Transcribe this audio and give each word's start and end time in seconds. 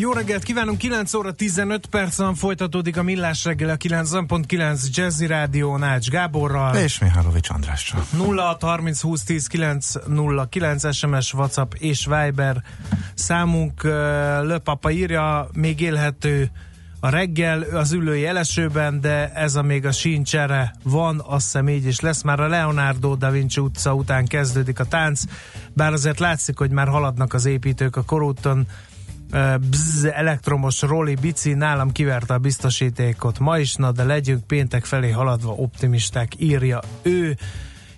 Jó 0.00 0.12
reggelt 0.12 0.42
kívánunk, 0.42 0.78
9 0.78 1.14
óra 1.14 1.32
15 1.32 1.86
percen 1.86 2.34
folytatódik 2.34 2.96
a 2.96 3.02
Millás 3.02 3.44
reggel 3.44 3.68
a 3.68 3.76
9.9 3.76 4.90
Jazzy 4.90 5.26
Rádió 5.26 5.76
Nács 5.76 6.08
Gáborral. 6.08 6.76
És 6.76 6.98
Mihálovics 6.98 7.50
Andrással. 7.50 8.06
0 8.16 8.56
30 8.60 9.00
20 9.00 9.22
10 9.22 9.46
9 9.46 9.92
0 10.06 10.46
9 10.48 10.94
SMS, 10.94 11.34
WhatsApp 11.34 11.72
és 11.78 12.06
Viber 12.06 12.62
számunk. 13.14 13.82
Löpapa 14.42 14.90
írja, 14.90 15.48
még 15.52 15.80
élhető 15.80 16.50
a 17.00 17.08
reggel 17.08 17.62
az 17.62 17.92
ülői 17.92 18.26
elesőben, 18.26 19.00
de 19.00 19.32
ez 19.32 19.54
a 19.54 19.62
még 19.62 19.86
a 19.86 19.92
sincsere 19.92 20.74
van, 20.82 21.22
azt 21.26 21.44
hiszem 21.44 21.68
így 21.68 21.86
is 21.86 22.00
lesz. 22.00 22.22
Már 22.22 22.40
a 22.40 22.48
Leonardo 22.48 23.14
da 23.14 23.30
Vinci 23.30 23.60
utca 23.60 23.94
után 23.94 24.26
kezdődik 24.26 24.80
a 24.80 24.84
tánc, 24.84 25.22
bár 25.72 25.92
azért 25.92 26.18
látszik, 26.18 26.58
hogy 26.58 26.70
már 26.70 26.88
haladnak 26.88 27.34
az 27.34 27.44
építők 27.44 27.96
a 27.96 28.02
korúton, 28.02 28.66
bzz, 29.70 30.04
elektromos 30.04 30.82
roli 30.82 31.14
bici 31.14 31.52
nálam 31.52 31.92
kiverte 31.92 32.34
a 32.34 32.38
biztosítékot 32.38 33.38
ma 33.38 33.58
is, 33.58 33.74
na 33.74 33.92
de 33.92 34.04
legyünk 34.04 34.46
péntek 34.46 34.84
felé 34.84 35.10
haladva 35.10 35.52
optimisták, 35.52 36.32
írja 36.36 36.80
ő 37.02 37.36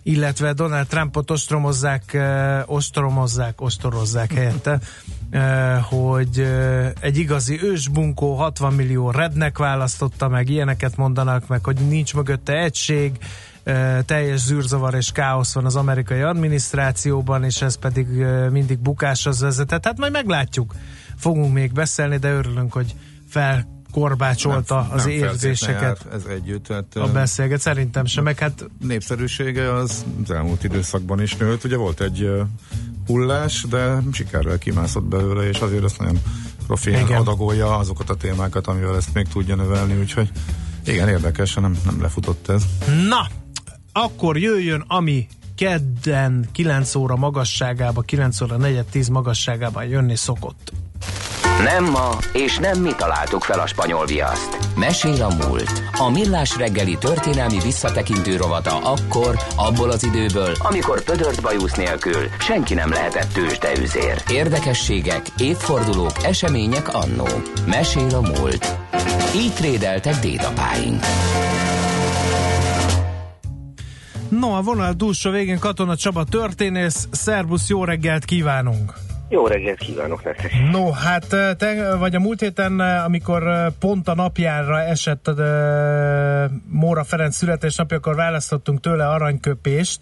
illetve 0.03 0.53
Donald 0.53 0.87
Trumpot 0.87 1.31
ostromozzák, 1.31 2.19
ostromozzák, 2.67 3.61
ostorozzák 3.61 4.33
helyette, 4.33 4.79
hogy 5.83 6.49
egy 7.01 7.19
igazi 7.19 7.63
ősbunkó 7.63 8.35
60 8.35 8.73
millió 8.73 9.11
rednek 9.11 9.59
választotta 9.59 10.29
meg, 10.29 10.49
ilyeneket 10.49 10.97
mondanak 10.97 11.47
meg, 11.47 11.65
hogy 11.65 11.77
nincs 11.89 12.15
mögötte 12.15 12.53
egység, 12.53 13.19
teljes 14.05 14.41
zűrzavar 14.41 14.95
és 14.95 15.13
káosz 15.13 15.55
van 15.55 15.65
az 15.65 15.77
amerikai 15.77 16.21
adminisztrációban, 16.21 17.45
és 17.45 17.63
ez 17.63 17.79
pedig 17.79 18.07
mindig 18.51 18.79
bukáshoz 18.79 19.41
vezetett. 19.41 19.85
Hát 19.85 19.99
majd 19.99 20.13
meglátjuk 20.13 20.75
fogunk 21.23 21.53
még 21.53 21.73
beszélni, 21.73 22.17
de 22.17 22.33
örülünk, 22.33 22.73
hogy 22.73 22.95
fel 23.29 23.83
korbácsolta 23.93 24.81
nem, 24.81 24.91
az 24.91 25.05
nem 25.05 25.13
érzéseket 25.13 26.07
ez 26.13 26.25
együtt. 26.25 26.65
Tehát, 26.67 26.97
a 26.97 27.13
beszélget, 27.13 27.61
szerintem 27.61 28.05
sem, 28.05 28.25
meg 28.25 28.39
hát 28.39 28.71
népszerűsége 28.81 29.75
az, 29.75 30.05
az 30.23 30.31
elmúlt 30.31 30.65
időszakban 30.65 31.23
is 31.23 31.37
nőtt, 31.37 31.65
ugye 31.65 31.77
volt 31.77 32.01
egy 32.01 32.31
hullás, 33.07 33.67
de 33.69 33.99
sikerrel 34.13 34.59
kimászott 34.59 35.05
belőle, 35.05 35.49
és 35.49 35.59
azért 35.61 35.85
azt 35.85 35.99
nagyon 35.99 36.19
profilán 36.67 37.07
adagolja 37.07 37.77
azokat 37.77 38.11
a 38.11 38.15
témákat, 38.15 38.67
amivel 38.67 38.97
ezt 38.97 39.15
még 39.15 39.29
tudja 39.29 39.55
növelni, 39.55 40.01
úgyhogy 40.01 40.31
igen, 40.87 41.09
érdekes, 41.09 41.55
nem, 41.55 41.77
nem 41.85 42.01
lefutott 42.01 42.49
ez. 42.49 42.63
Na, 43.09 43.27
akkor 43.93 44.39
jöjjön, 44.39 44.85
ami 44.87 45.27
kedden 45.57 46.49
9 46.53 46.95
óra 46.95 47.17
magasságába, 47.17 48.01
9 48.01 48.41
óra 48.41 48.57
4-10 48.59 49.11
magasságában 49.11 49.85
jönni 49.85 50.17
szokott. 50.17 50.73
Nem 51.65 51.85
ma, 51.85 52.19
és 52.33 52.59
nem 52.59 52.81
mi 52.81 52.91
találtuk 52.97 53.43
fel 53.43 53.61
a 53.61 53.67
spanyol 53.67 54.07
viaszt. 54.07 54.59
Mesél 54.77 55.23
a 55.23 55.47
múlt. 55.47 55.83
A 55.99 56.11
millás 56.11 56.57
reggeli 56.57 56.97
történelmi 56.99 57.59
visszatekintő 57.63 58.37
rovata 58.37 58.77
akkor, 58.77 59.39
abból 59.57 59.91
az 59.91 60.05
időből, 60.05 60.53
amikor 60.59 61.05
pödört 61.05 61.43
bajusz 61.43 61.75
nélkül 61.75 62.29
senki 62.39 62.75
nem 62.75 62.91
lehetett 62.91 63.33
tőzsdeüzér. 63.33 64.23
Érdekességek, 64.31 65.23
évfordulók, 65.39 66.25
események 66.25 66.95
annó. 66.95 67.29
Mesél 67.67 68.15
a 68.15 68.21
múlt. 68.21 68.77
Így 69.37 69.53
trédeltek 69.53 70.15
dédapáink. 70.15 71.05
No, 74.29 74.57
a 74.57 74.63
vonal 74.63 74.97
túlsó 74.97 75.31
végén 75.31 75.59
Katona 75.59 75.97
Csaba 75.97 76.25
történész. 76.25 77.09
Szerbusz, 77.11 77.69
jó 77.69 77.85
reggelt 77.85 78.25
kívánunk! 78.25 79.12
Jó 79.33 79.47
reggelt 79.47 79.79
kívánok 79.79 80.25
nektek! 80.25 80.53
No, 80.71 80.91
hát 80.91 81.27
te 81.59 81.95
vagy 81.99 82.15
a 82.15 82.21
múlt 82.21 82.41
héten, 82.41 82.81
amikor 82.81 83.73
pont 83.79 84.09
a 84.09 84.15
napjára 84.15 84.81
esett 84.81 85.29
a 85.29 86.51
Móra 86.69 87.05
Ferenc 87.05 87.37
születésnapja, 87.37 87.97
akkor 87.97 88.15
választottunk 88.15 88.81
tőle 88.81 89.09
aranyköpést, 89.09 90.01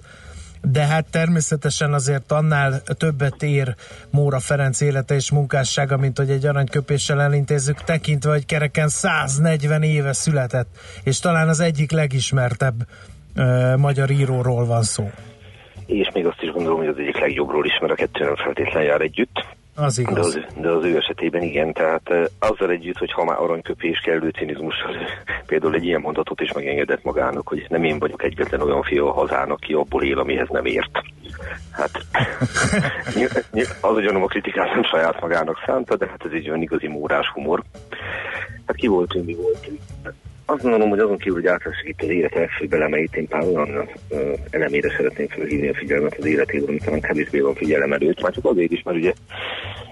de 0.63 0.87
hát 0.87 1.07
természetesen 1.11 1.93
azért 1.93 2.33
annál 2.33 2.83
többet 2.83 3.43
ér 3.43 3.75
Móra 4.11 4.39
Ferenc 4.39 4.81
élete 4.81 5.15
és 5.15 5.31
munkássága, 5.31 5.97
mint 5.97 6.19
hogy 6.19 6.31
egy 6.31 6.47
aranyköpéssel 6.47 7.21
elintézzük, 7.21 7.85
tekintve, 7.85 8.31
hogy 8.31 8.47
kereken 8.47 8.89
140 8.89 9.83
éve 9.83 10.13
született, 10.13 10.69
és 11.03 11.19
talán 11.19 11.49
az 11.49 11.61
egyik 11.61 11.91
legismertebb 11.91 12.87
uh, 13.37 13.77
magyar 13.77 14.11
íróról 14.11 14.67
van 14.67 14.83
szó 14.83 15.11
és 15.91 16.11
még 16.15 16.27
azt 16.27 16.43
is 16.43 16.51
gondolom, 16.51 16.79
hogy 16.79 16.89
az 16.89 16.99
egyik 16.99 17.19
legjobbról 17.19 17.67
is, 17.67 17.79
mert 17.81 17.93
a 17.93 17.97
kettő 17.97 18.25
nem 18.25 18.37
feltétlenül 18.37 18.89
jár 18.89 19.01
együtt. 19.01 19.45
Az 19.75 19.99
igaz. 19.99 20.15
De 20.15 20.21
az, 20.21 20.61
de 20.61 20.69
az 20.69 20.85
ő 20.85 20.97
esetében 20.97 21.43
igen, 21.43 21.73
tehát 21.73 22.11
azzal 22.39 22.71
együtt, 22.71 22.97
hogy 22.97 23.13
ha 23.13 23.25
már 23.25 23.39
aranyköpés 23.39 23.99
kellő 23.99 24.29
cinizmussal, 24.29 24.97
például 25.47 25.75
egy 25.75 25.85
ilyen 25.85 26.01
mondatot 26.01 26.41
is 26.41 26.53
megengedett 26.53 27.05
magának, 27.05 27.49
hogy 27.49 27.67
nem 27.69 27.85
én 27.85 27.99
vagyok 27.99 28.23
egyetlen 28.23 28.61
olyan 28.61 28.83
fiú 28.83 29.07
a 29.07 29.13
hazának, 29.13 29.59
aki 29.63 29.73
abból 29.73 30.03
él, 30.03 30.19
amihez 30.19 30.49
nem 30.49 30.65
ért. 30.65 31.03
Hát 31.71 31.91
az, 33.81 33.95
hogy 33.95 34.07
a 34.07 34.27
kritikát 34.27 34.75
nem 34.75 34.85
saját 34.85 35.21
magának 35.21 35.63
szánta, 35.67 35.97
de 35.97 36.07
hát 36.07 36.25
ez 36.25 36.33
egy 36.33 36.49
olyan 36.49 36.63
igazi 36.63 36.87
mórás 36.87 37.29
humor. 37.29 37.63
Hát 38.67 38.77
ki 38.77 38.87
voltunk, 38.87 39.27
mi 39.27 39.35
voltunk 39.35 39.81
azt 40.51 40.63
gondolom, 40.63 40.89
hogy 40.89 40.99
azon 40.99 41.19
kívül, 41.19 41.41
hogy 41.41 41.47
általános 41.47 41.83
itt 41.85 42.03
az 42.03 42.09
élet 42.09 42.35
legfőbb 42.35 42.73
elemeit, 42.73 43.17
én 43.17 43.29
pár 43.29 43.43
olyan 43.43 43.69
uh, 43.69 44.19
elemére 44.51 44.91
szeretném 44.97 45.29
felhívni 45.29 45.69
a 45.69 45.75
figyelmet 45.75 46.17
az 46.19 46.25
életéből, 46.25 46.69
amit 46.69 46.85
talán 46.85 47.01
kevésbé 47.01 47.41
van 47.41 47.55
figyelem 47.55 47.93
előtt, 47.93 48.23
már 48.23 48.33
csak 48.33 48.45
azért 48.45 48.73
is, 48.73 48.83
mert 48.83 48.97
ugye 48.97 49.13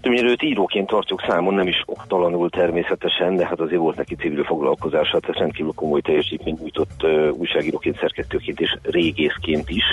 többnyire 0.01 0.29
őt 0.29 0.43
íróként 0.43 0.87
tartjuk 0.87 1.25
számon, 1.29 1.55
nem 1.55 1.67
is 1.67 1.83
oktalanul 1.87 2.51
természetesen, 2.51 3.37
de 3.37 3.47
hát 3.47 3.61
azért 3.61 3.81
volt 3.81 3.97
neki 3.97 4.15
civil 4.15 4.45
foglalkozása, 4.45 5.21
tehát 5.21 5.39
rendkívül 5.39 5.73
komoly 5.75 6.01
teljesítményt 6.01 6.61
nyújtott 6.61 7.03
uh, 7.03 7.33
újságíróként, 7.33 7.99
szerkesztőként 7.99 8.61
és 8.61 8.77
régészként 8.83 9.71
is, 9.71 9.85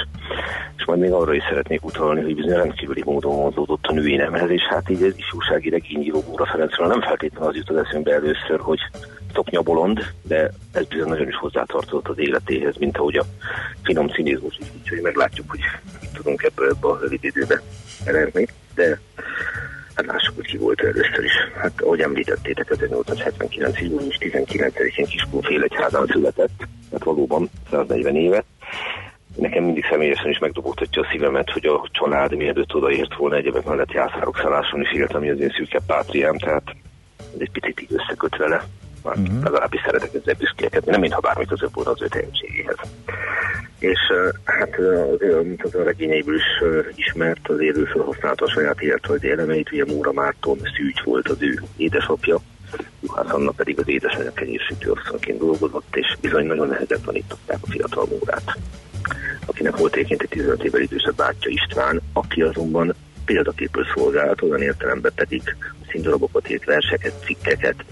és 0.77 0.85
majd 0.85 0.99
még 0.99 1.11
arra 1.11 1.33
is 1.33 1.43
szeretnék 1.49 1.85
utalni, 1.85 2.21
hogy 2.21 2.35
bizony 2.35 2.57
rendkívüli 2.57 3.01
módon 3.05 3.35
mozódott 3.35 3.85
a 3.85 3.93
női 3.93 4.15
nemhez, 4.15 4.49
és 4.49 4.63
hát 4.63 4.89
így 4.89 5.03
egy 5.03 5.23
újsági 5.37 5.69
regényíró 5.69 6.23
Móra 6.27 6.45
Ferencről 6.45 6.87
nem 6.87 7.01
feltétlenül 7.01 7.49
az 7.49 7.55
jut 7.55 7.69
az 7.69 7.75
eszembe 7.75 8.13
először, 8.13 8.59
hogy 8.59 8.79
szoknya 9.35 9.61
bolond, 9.61 10.13
de 10.21 10.51
ez 10.71 10.85
bizony 10.85 11.07
nagyon 11.07 11.27
is 11.27 11.35
hozzátartozott 11.35 12.07
az 12.07 12.19
életéhez, 12.19 12.75
mint 12.77 12.97
ahogy 12.97 13.15
a 13.15 13.25
finom 13.83 14.07
cinizmus 14.07 14.57
is, 14.59 14.67
úgyhogy 14.81 15.01
meglátjuk, 15.01 15.49
hogy 15.49 15.59
mit 16.01 16.09
tudunk 16.13 16.43
ebből 16.43 16.69
ebbe 16.69 16.87
a 16.87 16.99
rövid 16.99 17.23
időbe 17.23 17.61
elérni, 18.05 18.47
de 18.75 18.99
hát 19.95 20.05
lássuk, 20.05 20.35
hogy 20.35 20.45
ki 20.45 20.57
volt 20.57 20.81
először 20.81 21.23
is. 21.23 21.33
Hát 21.57 21.81
ahogy 21.81 22.01
említettétek, 22.01 22.69
1879. 22.69 23.79
június 23.79 24.17
19-én 24.19 25.05
Kiskunfélegyházán 25.05 26.05
született, 26.05 26.67
hát 26.91 27.03
valóban 27.03 27.49
140 27.69 28.15
éve. 28.15 28.43
Nekem 29.35 29.63
mindig 29.63 29.85
személyesen 29.89 30.29
is 30.29 30.39
megdobogtatja 30.39 31.01
a 31.01 31.07
szívemet, 31.11 31.49
hogy 31.49 31.65
a 31.65 31.87
család 31.91 32.35
mielőtt 32.35 32.75
odaért 32.75 33.15
volna 33.15 33.35
egyebek 33.35 33.65
mellett 33.65 33.91
jászárok 33.91 34.37
szálláson 34.37 34.81
is 34.81 34.91
élt, 34.91 35.13
ami 35.13 35.29
az 35.29 35.39
én 35.39 35.53
szűkebb 35.57 35.85
pátriám, 35.85 36.37
tehát 36.37 36.63
ez 37.17 37.39
egy 37.39 37.51
picit 37.51 37.81
így 37.81 37.93
összeköt 37.93 38.37
vele 38.37 38.63
már 39.05 39.17
uh-huh. 39.17 39.43
legalábbis 39.43 39.81
szeretek 39.85 40.13
ezzel 40.13 40.35
büszkélkedni, 40.37 40.91
nem 40.91 40.99
mintha 40.99 41.19
bármi 41.19 41.45
között 41.45 41.73
volna 41.73 41.91
az 41.91 42.01
ő 42.01 42.07
tehetségéhez. 42.07 42.77
És 43.79 43.99
hát 44.43 44.79
azért, 45.13 45.43
mint 45.43 45.63
az 45.63 45.75
a 45.75 45.83
regényeiből 45.83 46.35
is 46.35 46.63
ismert, 46.95 47.47
az 47.47 47.61
élő 47.61 47.85
felhasználta 47.85 48.45
a 48.45 48.49
saját 48.49 48.81
életrajzi 48.81 49.31
elemeit, 49.31 49.71
ugye 49.71 49.85
Móra 49.85 50.11
Márton 50.11 50.59
Szűcs 50.75 51.03
volt 51.03 51.29
az 51.29 51.41
ő 51.41 51.61
édesapja, 51.77 52.39
Juhász 53.01 53.33
Anna 53.33 53.51
pedig 53.51 53.79
az 53.79 53.87
édesanyja 53.87 54.33
kenyérsítő 54.33 54.91
asszonyként 54.91 55.39
dolgozott, 55.39 55.95
és 55.95 56.17
bizony 56.21 56.45
nagyon 56.45 56.67
nehezen 56.67 57.01
tanították 57.01 57.57
a 57.61 57.69
fiatal 57.69 58.05
Mórát 58.09 58.57
akinek 59.45 59.77
volt 59.77 59.95
egyébként 59.95 60.21
egy 60.21 60.29
15 60.29 60.63
évvel 60.63 60.81
idősebb 60.81 61.15
bátyja 61.15 61.49
István, 61.51 62.01
aki 62.13 62.41
azonban 62.41 62.93
példaképül 63.25 63.85
szolgált, 63.95 64.41
olyan 64.41 64.61
értelemben 64.61 65.11
pedig 65.15 65.55
színdarabokat 65.89 66.49
írt, 66.49 66.65
verseket, 66.65 67.13
cikkeket, 67.25 67.85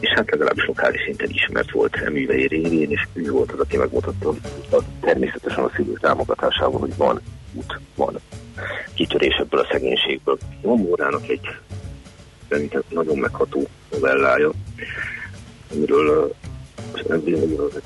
és 0.00 0.08
hát 0.08 0.30
legalábbis 0.30 0.66
lokális 0.66 1.00
szinten 1.04 1.30
ismert 1.30 1.70
volt 1.70 1.96
eművei 1.96 2.46
révén, 2.46 2.90
és 2.90 3.06
ő 3.12 3.30
volt 3.30 3.52
az, 3.52 3.60
aki 3.60 3.76
megmutatta 3.76 4.28
a, 4.70 4.82
természetesen 5.00 5.64
a 5.64 5.70
szülő 5.76 5.92
támogatásával, 6.00 6.80
hogy 6.80 6.96
van 6.96 7.20
út, 7.54 7.80
van 7.94 8.18
kitörés 8.94 9.34
ebből 9.34 9.60
a 9.60 9.68
szegénységből. 9.70 10.38
Van 10.62 10.78
Mórának 10.78 11.28
egy 11.28 11.48
szerintem 12.48 12.82
nagyon 12.88 13.18
megható 13.18 13.66
novellája, 13.90 14.50
amiről 15.72 16.34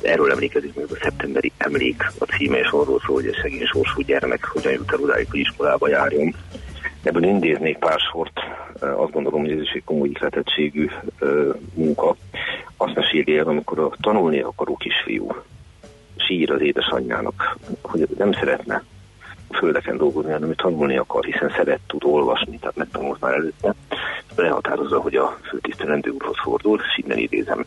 erről 0.03 0.31
emlékezik 0.31 0.75
még 0.75 0.87
a 0.91 0.99
szeptemberi 1.03 1.53
emlék 1.57 2.13
a 2.19 2.25
címe, 2.25 2.59
és 2.59 2.69
arról 2.71 3.03
szól, 3.07 3.15
hogy 3.15 3.27
egy 3.27 3.39
szegény 3.43 3.67
sorsú 3.67 4.01
gyermek 4.03 4.45
hogyan 4.45 4.73
jut 4.73 4.93
el 4.93 5.01
odáig, 5.01 5.27
hogy 5.31 5.39
iskolába 5.39 5.89
járjon. 5.89 6.35
Ebből 7.03 7.25
indéznék 7.25 7.79
pár 7.79 7.99
sort, 8.13 8.41
azt 8.81 9.13
gondolom, 9.13 9.41
hogy 9.41 9.51
ez 9.51 9.61
is 9.61 9.71
egy 9.71 9.85
komoly 9.85 10.09
ihletettségű 10.09 10.91
munka. 11.75 12.17
Azt 12.77 12.95
meséli 12.95 13.39
el, 13.39 13.47
amikor 13.47 13.79
a 13.79 13.91
tanulni 14.01 14.41
akaró 14.41 14.77
kisfiú 14.77 15.29
sír 16.17 16.51
az 16.51 16.61
édesanyjának, 16.61 17.57
hogy 17.83 18.07
nem 18.19 18.33
szeretne 18.33 18.83
földeken 19.53 19.97
dolgozni, 19.97 20.33
hanem 20.33 20.49
ő 20.49 20.55
tanulni 20.55 20.97
akar, 20.97 21.25
hiszen 21.25 21.51
szeret, 21.57 21.81
tud 21.87 22.05
olvasni, 22.05 22.59
tehát 22.59 22.77
megtanult 22.77 23.21
már 23.21 23.35
előtte. 23.35 23.75
Lehatározza, 24.37 25.01
hogy 25.01 25.15
a 25.17 25.39
főtisztelendő 25.43 26.11
úrhoz 26.11 26.37
fordul, 26.43 26.81
és 26.81 27.05
innen 27.05 27.19
idézem. 27.19 27.65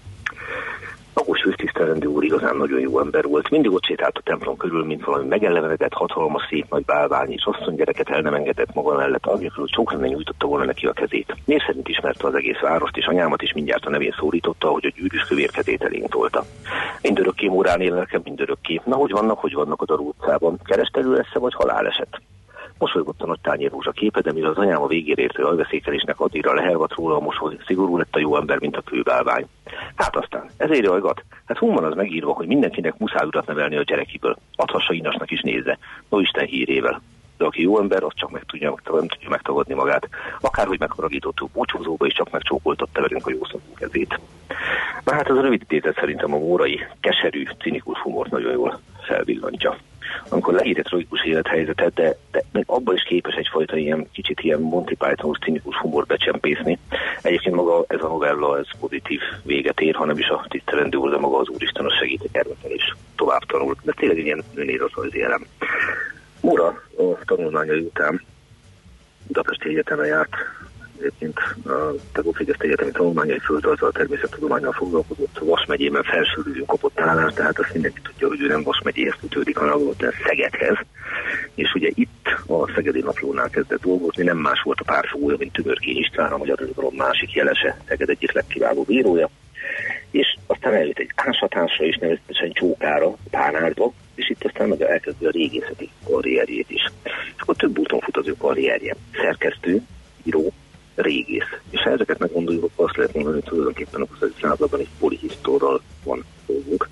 Agos 1.14 1.42
főtisztelendő 1.42 2.08
úr 2.08 2.24
igazán 2.24 2.56
nagyon 2.56 2.80
jó 2.80 3.00
ember 3.00 3.24
volt. 3.24 3.50
Mindig 3.50 3.72
ott 3.72 3.86
sétált 3.86 4.18
a 4.18 4.22
templom 4.22 4.58
körül, 4.58 4.86
mint 4.86 5.06
valami 5.06 5.28
megelevenedett, 5.28 5.94
hatalmas, 5.94 6.46
szép 6.50 6.66
nagy 6.70 6.86
bálvány, 6.86 7.32
és 7.32 7.44
asszony 7.46 7.76
gyereket 7.76 8.10
el 8.10 8.22
nem 8.22 8.34
engedett 8.34 8.74
maga 8.74 8.96
mellett, 8.96 9.26
hogy 9.26 9.52
csókra 9.66 9.98
nem 9.98 10.10
nyújtotta 10.10 10.48
volna 10.48 10.66
neki 10.66 10.86
a 10.86 10.94
kezét. 10.94 11.36
Név 11.46 11.60
szerint 11.66 11.88
ismerte 11.88 12.28
az 12.28 12.36
egész 12.36 12.60
várost, 12.60 12.98
és 12.98 13.06
anyámat 13.06 13.42
is 13.42 13.54
mindjárt 13.54 13.86
a 13.86 13.90
nevén 13.90 14.16
szólította, 14.18 14.68
hogy 14.68 14.86
a 14.86 14.92
gyűrűs 14.96 15.24
kövér 15.24 15.52
kezét 15.52 15.84
elénk 15.84 16.10
tolta. 16.10 16.46
Mindörökké 17.02 17.48
mórán 17.48 17.82
él 17.82 18.08
mindörökké. 18.24 18.82
Na, 18.86 18.96
hogy 18.96 19.12
vannak, 19.12 19.40
hogy 19.40 19.54
vannak 19.54 19.82
a 19.82 19.86
Darú 19.86 20.08
utcában? 20.08 20.60
Kerestelő 20.64 21.14
lesz 21.14 21.34
vagy 21.34 21.54
haláleset? 21.54 22.22
Mosolygott 22.84 23.22
a 23.22 23.26
nagy 23.26 23.40
tányér 23.42 23.72
rózsa 23.72 23.92
képe, 23.92 24.22
de 24.22 24.32
mire 24.32 24.48
az 24.48 24.58
anyám 24.58 24.82
a 24.82 24.88
végére 24.88 25.22
értő 25.22 25.44
alveszékelésnek 25.44 26.20
addigra 26.20 26.54
lehelvat 26.54 26.94
róla 26.94 27.16
a 27.16 27.20
mosoly, 27.20 27.58
szigorú 27.66 27.98
lett 27.98 28.16
a 28.16 28.20
jó 28.20 28.38
ember, 28.38 28.60
mint 28.60 28.78
a 28.78 28.82
kőbálvány. 28.82 29.46
Hát 29.96 30.16
aztán, 30.16 30.50
ezért 30.58 30.88
ajgat. 30.88 31.24
Hát 31.46 31.58
hol 31.58 31.74
van 31.74 31.84
az 31.84 31.96
megírva, 31.96 32.34
hogy 32.34 32.48
mindenkinek 32.48 32.98
muszáj 32.98 33.26
urat 33.28 33.48
nevelni 33.48 33.76
a 33.76 33.84
gyerekiből. 33.84 34.38
Adhassa 34.56 34.94
inasnak 34.94 35.32
is 35.32 35.42
nézze. 35.42 35.78
No 36.10 36.20
Isten 36.20 36.46
hírével. 36.46 37.02
De 37.38 37.46
aki 37.46 37.62
jó 37.62 37.80
ember, 37.80 38.04
az 38.04 38.12
csak 38.16 38.32
meg 38.32 38.44
tudja, 38.44 38.76
nem 38.92 39.08
tudja 39.08 39.30
megtagadni 39.30 39.74
magát. 39.74 40.10
Akárhogy 40.42 40.80
megharagítottuk 40.80 41.52
búcsúzóba, 41.52 42.06
és 42.06 42.14
csak 42.14 42.32
megcsókoltatta 42.32 43.02
velünk 43.02 43.28
a 43.28 43.32
jó 43.32 43.40
kezét. 43.76 44.20
Na 45.06 45.14
hát 45.14 45.30
ez 45.30 45.38
a 45.38 45.42
rövid 45.42 45.62
idézet 45.62 45.96
szerintem 46.00 46.34
a 46.34 46.38
mórai, 46.38 46.80
keserű, 47.00 47.44
cinikus 47.60 48.00
humort 48.00 48.32
nagyon 48.32 48.52
jól 48.52 48.80
felvillantja 49.02 49.78
amikor 50.30 50.54
leír 50.54 50.78
egy 50.78 50.84
tragikus 50.84 51.24
élethelyzetet, 51.24 51.94
de, 51.94 52.18
de 52.32 52.44
még 52.52 52.64
abban 52.68 52.96
is 52.96 53.04
képes 53.04 53.36
egyfajta 53.36 53.78
ilyen 53.78 54.08
kicsit 54.12 54.40
ilyen 54.40 54.60
Monty 54.60 54.96
Python 54.96 55.38
cinikus 55.42 55.78
humor 55.78 56.06
becsempészni. 56.06 56.80
Egyébként 57.22 57.56
maga 57.56 57.86
ez 57.88 58.02
a 58.02 58.08
novella 58.08 58.58
ez 58.58 58.68
pozitív 58.80 59.20
véget 59.44 59.82
ér, 59.82 59.96
hanem 59.96 60.18
is 60.18 60.28
a 60.28 60.46
tisztelendő 60.50 61.10
de 61.10 61.18
maga 61.18 61.38
az 61.38 61.48
Úristen 61.48 61.86
a 61.86 61.96
segít 62.00 62.22
a 62.22 62.30
gyermeken 62.32 62.72
is 62.72 62.96
tovább 63.16 63.44
tanul. 63.46 63.76
De 63.84 63.94
tényleg 63.96 64.18
ilyen 64.18 64.44
önéletrajzi 64.54 65.22
elem. 65.22 65.46
Mura 66.42 66.66
a 66.98 67.18
tanulmányai 67.26 67.80
után 67.80 68.22
Budapesti 69.28 69.70
Egyetemen 69.70 70.06
járt 70.06 70.36
egyébként 71.04 71.40
a 71.66 71.94
Tegófégyeszt 72.12 72.62
Egyetemi 72.62 72.92
tanulmányai 72.92 73.40
földrajzzal, 73.40 73.90
a 73.90 73.92
természettudományal 73.92 74.72
foglalkozott, 74.72 75.40
Vas 75.40 75.66
megyében 75.68 76.04
felsőrűzőn 76.04 76.66
kapott 76.66 77.00
állást, 77.00 77.36
tehát 77.36 77.60
azt 77.60 77.74
mindenki 77.74 78.02
tudja, 78.02 78.28
hogy 78.28 78.42
ő 78.42 78.48
nem 78.48 78.64
Vas 78.64 78.82
megyéhez 78.84 79.16
kötődik, 79.22 79.58
hanem 79.58 79.80
volt 79.80 80.06
Szegedhez. 80.26 80.78
És 81.56 81.74
ugye 81.74 81.90
itt 81.94 82.28
a 82.48 82.72
Szegedi 82.76 83.02
Naplónál 83.02 83.50
kezdett 83.50 83.82
dolgozni, 83.82 84.24
nem 84.24 84.38
más 84.38 84.62
volt 84.62 84.80
a 84.80 84.84
párfogója, 84.84 85.36
mint 85.40 85.54
Tümörkény 85.54 85.98
István, 85.98 86.32
a 86.32 86.38
magyar 86.38 86.62
irodalom 86.62 86.96
másik 86.96 87.34
jelese, 87.34 87.78
Szeged 87.88 88.10
egyik 88.10 88.32
legkiválóbb 88.32 88.86
bírója. 88.86 89.30
És 90.12 90.38
aztán 90.48 90.74
eljött 90.74 90.98
egy 90.98 91.12
ásatásra 91.16 91.86
is, 91.86 91.98
nevezetesen 91.98 92.52
Csókára, 92.52 93.16
Pánárba, 93.30 93.94
és 94.16 94.30
itt 94.30 94.44
aztán 94.44 94.68
meg 94.68 94.82
elkezdő 94.82 95.28
a 95.28 95.32
régészeti 95.32 95.90
karrierjét 96.06 96.70
is. 96.70 96.92
És 97.04 97.42
akkor 97.42 97.56
több 97.56 97.78
úton 97.78 98.00
fut 98.00 98.18
az 98.18 98.28
ő 98.28 98.36
karrierje. 98.38 98.96
Szerkesztő, 99.14 99.82
író, 100.24 100.54
régész. 100.96 101.48
És 101.70 101.82
ha 101.82 101.90
ezeket 101.90 102.20
meggondoljuk, 102.20 102.64
akkor 102.64 102.86
azt 102.86 102.98
lehet 102.98 103.14
mondani, 103.14 103.36
hogy 103.36 103.50
tulajdonképpen 103.50 104.02
a 104.02 104.06
20. 104.20 104.32
században 104.42 104.80
egy 104.80 104.90
polihisztorral 105.00 105.82
van 106.04 106.24
dolgunk, 106.46 106.90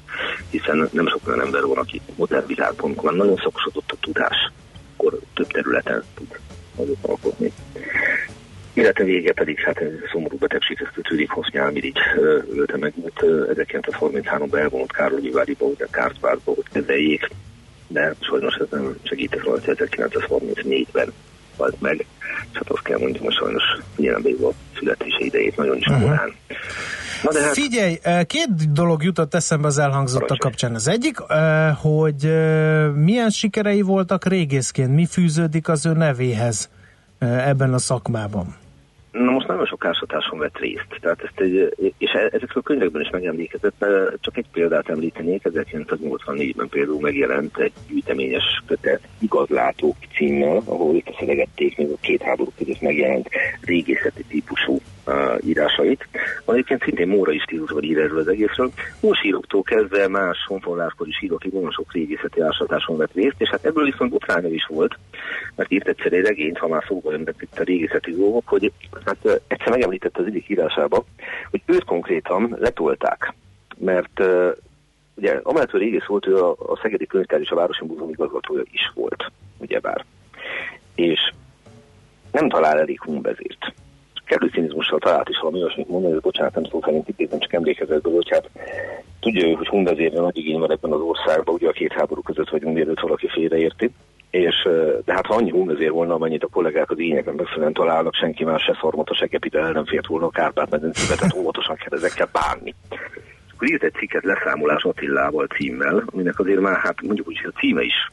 hiszen 0.49 0.89
nem 0.91 1.07
sok 1.07 1.27
olyan 1.27 1.41
ember 1.41 1.61
van, 1.61 1.77
aki 1.77 2.01
modern 2.15 2.47
világban 2.47 2.93
van, 3.01 3.15
nagyon 3.15 3.35
szakosodott 3.35 3.91
a 3.91 3.97
tudás, 3.99 4.51
akkor 4.95 5.19
több 5.33 5.47
területen 5.47 6.03
tud 6.15 6.39
azok 6.75 6.97
alkotni. 7.01 7.51
Élete 8.73 9.03
vége 9.03 9.33
pedig 9.33 9.59
hát 9.59 9.77
egy 9.77 9.99
szomorú 10.11 10.37
betegséghez 10.37 10.87
kötődik, 10.93 11.29
Hosznyál 11.29 11.71
Mirigy 11.71 11.97
ölte 12.49 12.77
meg, 12.77 12.93
mert 13.01 13.19
1933-ban 13.59 14.57
elvonult 14.57 14.91
Károly 14.91 15.21
Iváriba, 15.21 15.65
ugye 15.65 15.85
Kártbárba, 15.91 16.53
hogy 16.53 16.65
kezeljék, 16.71 17.29
de 17.87 18.15
sajnos 18.19 18.55
ez 18.55 18.67
nem 18.69 18.95
segített 19.03 19.43
rajta 19.43 19.73
1934-ben 19.75 21.13
halt 21.57 21.81
meg, 21.81 22.05
hát 22.53 22.69
azt 22.69 22.83
kell 22.83 22.97
mondjam, 22.99 23.23
hogy 23.23 23.33
sajnos 23.33 23.63
figyelembe 23.95 24.29
a 24.29 24.51
születése 24.77 25.19
idejét 25.19 25.55
nagyon 25.55 25.77
is 25.77 25.85
uh-huh. 25.85 26.03
korán. 26.03 26.33
Na 27.23 27.31
de 27.31 27.41
hát... 27.41 27.53
Figyelj, 27.53 27.99
két 28.27 28.71
dolog 28.73 29.03
jutott 29.03 29.33
eszembe 29.33 29.67
az 29.67 29.77
elhangzottak 29.77 30.37
kapcsán. 30.37 30.75
Az 30.75 30.87
egyik, 30.87 31.17
hogy 31.81 32.33
milyen 32.95 33.29
sikerei 33.29 33.81
voltak 33.81 34.25
régészként, 34.25 34.95
mi 34.95 35.05
fűződik 35.05 35.67
az 35.69 35.85
ő 35.85 35.91
nevéhez 35.91 36.69
ebben 37.19 37.73
a 37.73 37.77
szakmában? 37.77 38.55
Na 39.11 39.30
most 39.31 39.47
nagyon 39.47 39.65
sok 39.65 39.85
áshatáson 39.85 40.39
vett 40.39 40.57
részt, 40.57 40.97
tehát 41.01 41.21
ezt 41.21 41.39
egy, 41.39 41.75
és 41.97 42.11
e- 42.11 42.29
ezekről 42.31 42.47
a 42.53 42.61
könyvekben 42.61 43.01
is 43.01 43.09
megemlékezett, 43.09 43.85
csak 44.19 44.37
egy 44.37 44.45
példát 44.51 44.89
említenék, 44.89 45.41
1984-ben 45.43 46.69
például 46.69 46.99
megjelent 46.99 47.57
egy 47.57 47.71
gyűjteményes 47.87 48.63
kötet 48.67 49.01
igazlátók 49.19 49.95
címmel, 50.15 50.61
ahol 50.65 50.95
itt 50.95 51.15
szelegették 51.19 51.77
még 51.77 51.91
a 51.91 51.97
két 52.01 52.21
háború 52.21 52.51
között 52.57 52.81
megjelent 52.81 53.29
régészeti 53.61 54.23
típusú 54.23 54.79
uh, 55.05 55.37
írásait. 55.45 56.07
Egyébként 56.45 56.83
szintén 56.83 57.07
Móra 57.07 57.31
is 57.31 57.41
stílusban 57.41 57.83
ír 57.83 57.97
erről 57.97 58.19
az 58.19 58.27
egészről. 58.27 58.71
Mósíroktól 58.99 59.63
kezdve 59.63 60.07
más 60.07 60.37
honfoglalkori 60.47 61.11
sírokig 61.11 61.53
nagyon 61.53 61.71
sok 61.71 61.93
régészeti 61.93 62.41
ásatáson 62.41 62.97
vett 62.97 63.13
részt, 63.13 63.35
és 63.37 63.49
hát 63.49 63.65
ebből 63.65 63.85
viszont 63.85 64.11
botránya 64.11 64.49
is 64.49 64.65
volt, 64.65 64.97
mert 65.55 65.71
írt 65.71 65.87
egyszer 65.87 66.13
egy 66.13 66.25
regényt, 66.25 66.57
ha 66.57 66.67
már 66.67 66.83
szóba 66.87 67.11
jönnek 67.11 67.35
itt 67.39 67.59
a 67.59 67.63
régészeti 67.63 68.15
dolgok, 68.15 68.47
hogy 68.47 68.71
hát 69.05 69.30
egyszer 69.47 69.69
megemlítette 69.69 70.19
az 70.21 70.25
egyik 70.25 70.49
írásába, 70.49 71.03
hogy 71.49 71.61
őt 71.65 71.83
konkrétan 71.83 72.55
letolták, 72.59 73.33
mert 73.77 74.21
ugye 75.15 75.39
amellett, 75.43 75.69
hogy 75.69 75.81
régész 75.81 76.05
volt, 76.05 76.27
ő 76.27 76.37
a, 76.37 76.49
a 76.51 76.79
Szegedi 76.81 77.05
Könyvtár 77.05 77.39
és 77.39 77.49
a 77.49 77.55
Városi 77.55 77.85
Múzeum 77.85 78.09
igazgatója 78.09 78.63
is 78.71 78.91
volt, 78.93 79.31
ugyebár. 79.57 80.05
És 80.95 81.33
nem 82.31 82.49
talál 82.49 82.79
elég 82.79 83.01
humbezért 83.01 83.73
kellő 84.31 84.47
cinizmussal 84.47 84.99
talált 84.99 85.29
is 85.29 85.39
valami 85.39 85.61
olyasmit 85.61 85.89
mondani, 85.89 86.13
hogy 86.13 86.21
bocsánat, 86.21 86.53
nem 86.53 86.63
szó 86.63 86.81
szerint 86.83 87.07
idézem, 87.07 87.39
csak 87.39 87.53
emlékezetből, 87.53 88.13
hogy 88.13 88.29
hát 88.29 88.49
tudja 89.19 89.47
ő, 89.47 89.51
hogy 89.51 89.67
hundezérre 89.67 90.19
nagy 90.19 90.37
igény 90.37 90.59
van 90.59 90.71
ebben 90.71 90.91
az 90.91 90.99
országban, 90.99 91.55
ugye 91.55 91.67
a 91.67 91.71
két 91.71 91.93
háború 91.93 92.21
között 92.21 92.49
vagyunk, 92.49 92.75
mielőtt 92.75 92.99
valaki 92.99 93.27
félreérti. 93.27 93.91
És, 94.31 94.55
de 95.05 95.13
hát 95.13 95.25
ha 95.25 95.35
annyi 95.35 95.49
hundezér 95.49 95.91
volna, 95.91 96.13
amennyit 96.13 96.43
a 96.43 96.47
kollégák 96.47 96.91
az 96.91 96.99
ínyeken 96.99 97.33
megfelelően 97.33 97.73
találnak, 97.73 98.15
senki 98.15 98.43
más 98.43 98.63
se 98.63 98.77
szormot 98.81 99.09
a 99.09 99.15
segepide 99.15 99.59
el 99.59 99.71
nem 99.71 99.85
fért 99.85 100.07
volna 100.07 100.25
a 100.25 100.29
Kárpát-medencébe, 100.29 101.15
tehát 101.15 101.35
óvatosan 101.35 101.75
kell 101.75 101.97
ezekkel 101.97 102.29
bánni. 102.31 102.75
Akkor 103.53 103.69
írt 103.69 103.83
egy 103.83 103.93
cikket 103.93 104.23
leszámolás 104.23 104.83
Attilával 104.83 105.45
címmel, 105.45 106.03
aminek 106.05 106.39
azért 106.39 106.59
már 106.59 106.77
hát 106.77 107.01
mondjuk 107.01 107.27
úgy, 107.27 107.39
hogy 107.39 107.53
a 107.55 107.59
címe 107.59 107.81
is 107.81 108.11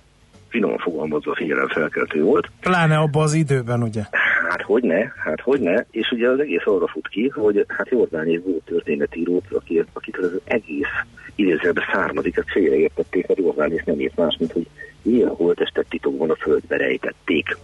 finoman 0.49 0.79
fogalmazva 0.79 1.37
felkeltő 1.69 2.23
volt. 2.23 2.51
Pláne 2.61 2.97
abban 2.97 3.23
az 3.23 3.35
időben, 3.35 3.83
ugye? 3.83 4.03
Hát 4.49 4.63
hogy 4.63 4.83
ne, 4.83 4.99
hát 4.99 5.41
hogy 5.41 5.61
ne, 5.61 5.75
és 5.91 6.11
ugye 6.11 6.29
az 6.29 6.41
egész 6.41 6.63
arra 6.65 6.87
fut 6.87 7.09
ki, 7.09 7.29
hogy 7.29 7.65
hát 7.69 7.89
Jordán 7.89 8.27
egy 8.27 8.43
volt 8.43 8.65
történetíró, 8.65 9.43
aki, 9.51 9.85
akitől 9.93 10.25
az 10.25 10.41
egész 10.45 10.93
idézőben 11.35 11.85
származik, 11.93 12.39
a 12.39 12.43
célra 12.53 12.75
értették, 12.75 13.29
a 13.29 13.35
Jordán 13.37 13.83
nem 13.85 14.01
írt 14.01 14.17
más, 14.17 14.37
mint 14.39 14.53
hogy 14.53 14.67
ilyen 15.09 15.29
holtestet 15.29 15.87
titokban 15.89 16.31
a 16.31 16.37
földbe 16.37 16.77
rejtették. 16.77 17.57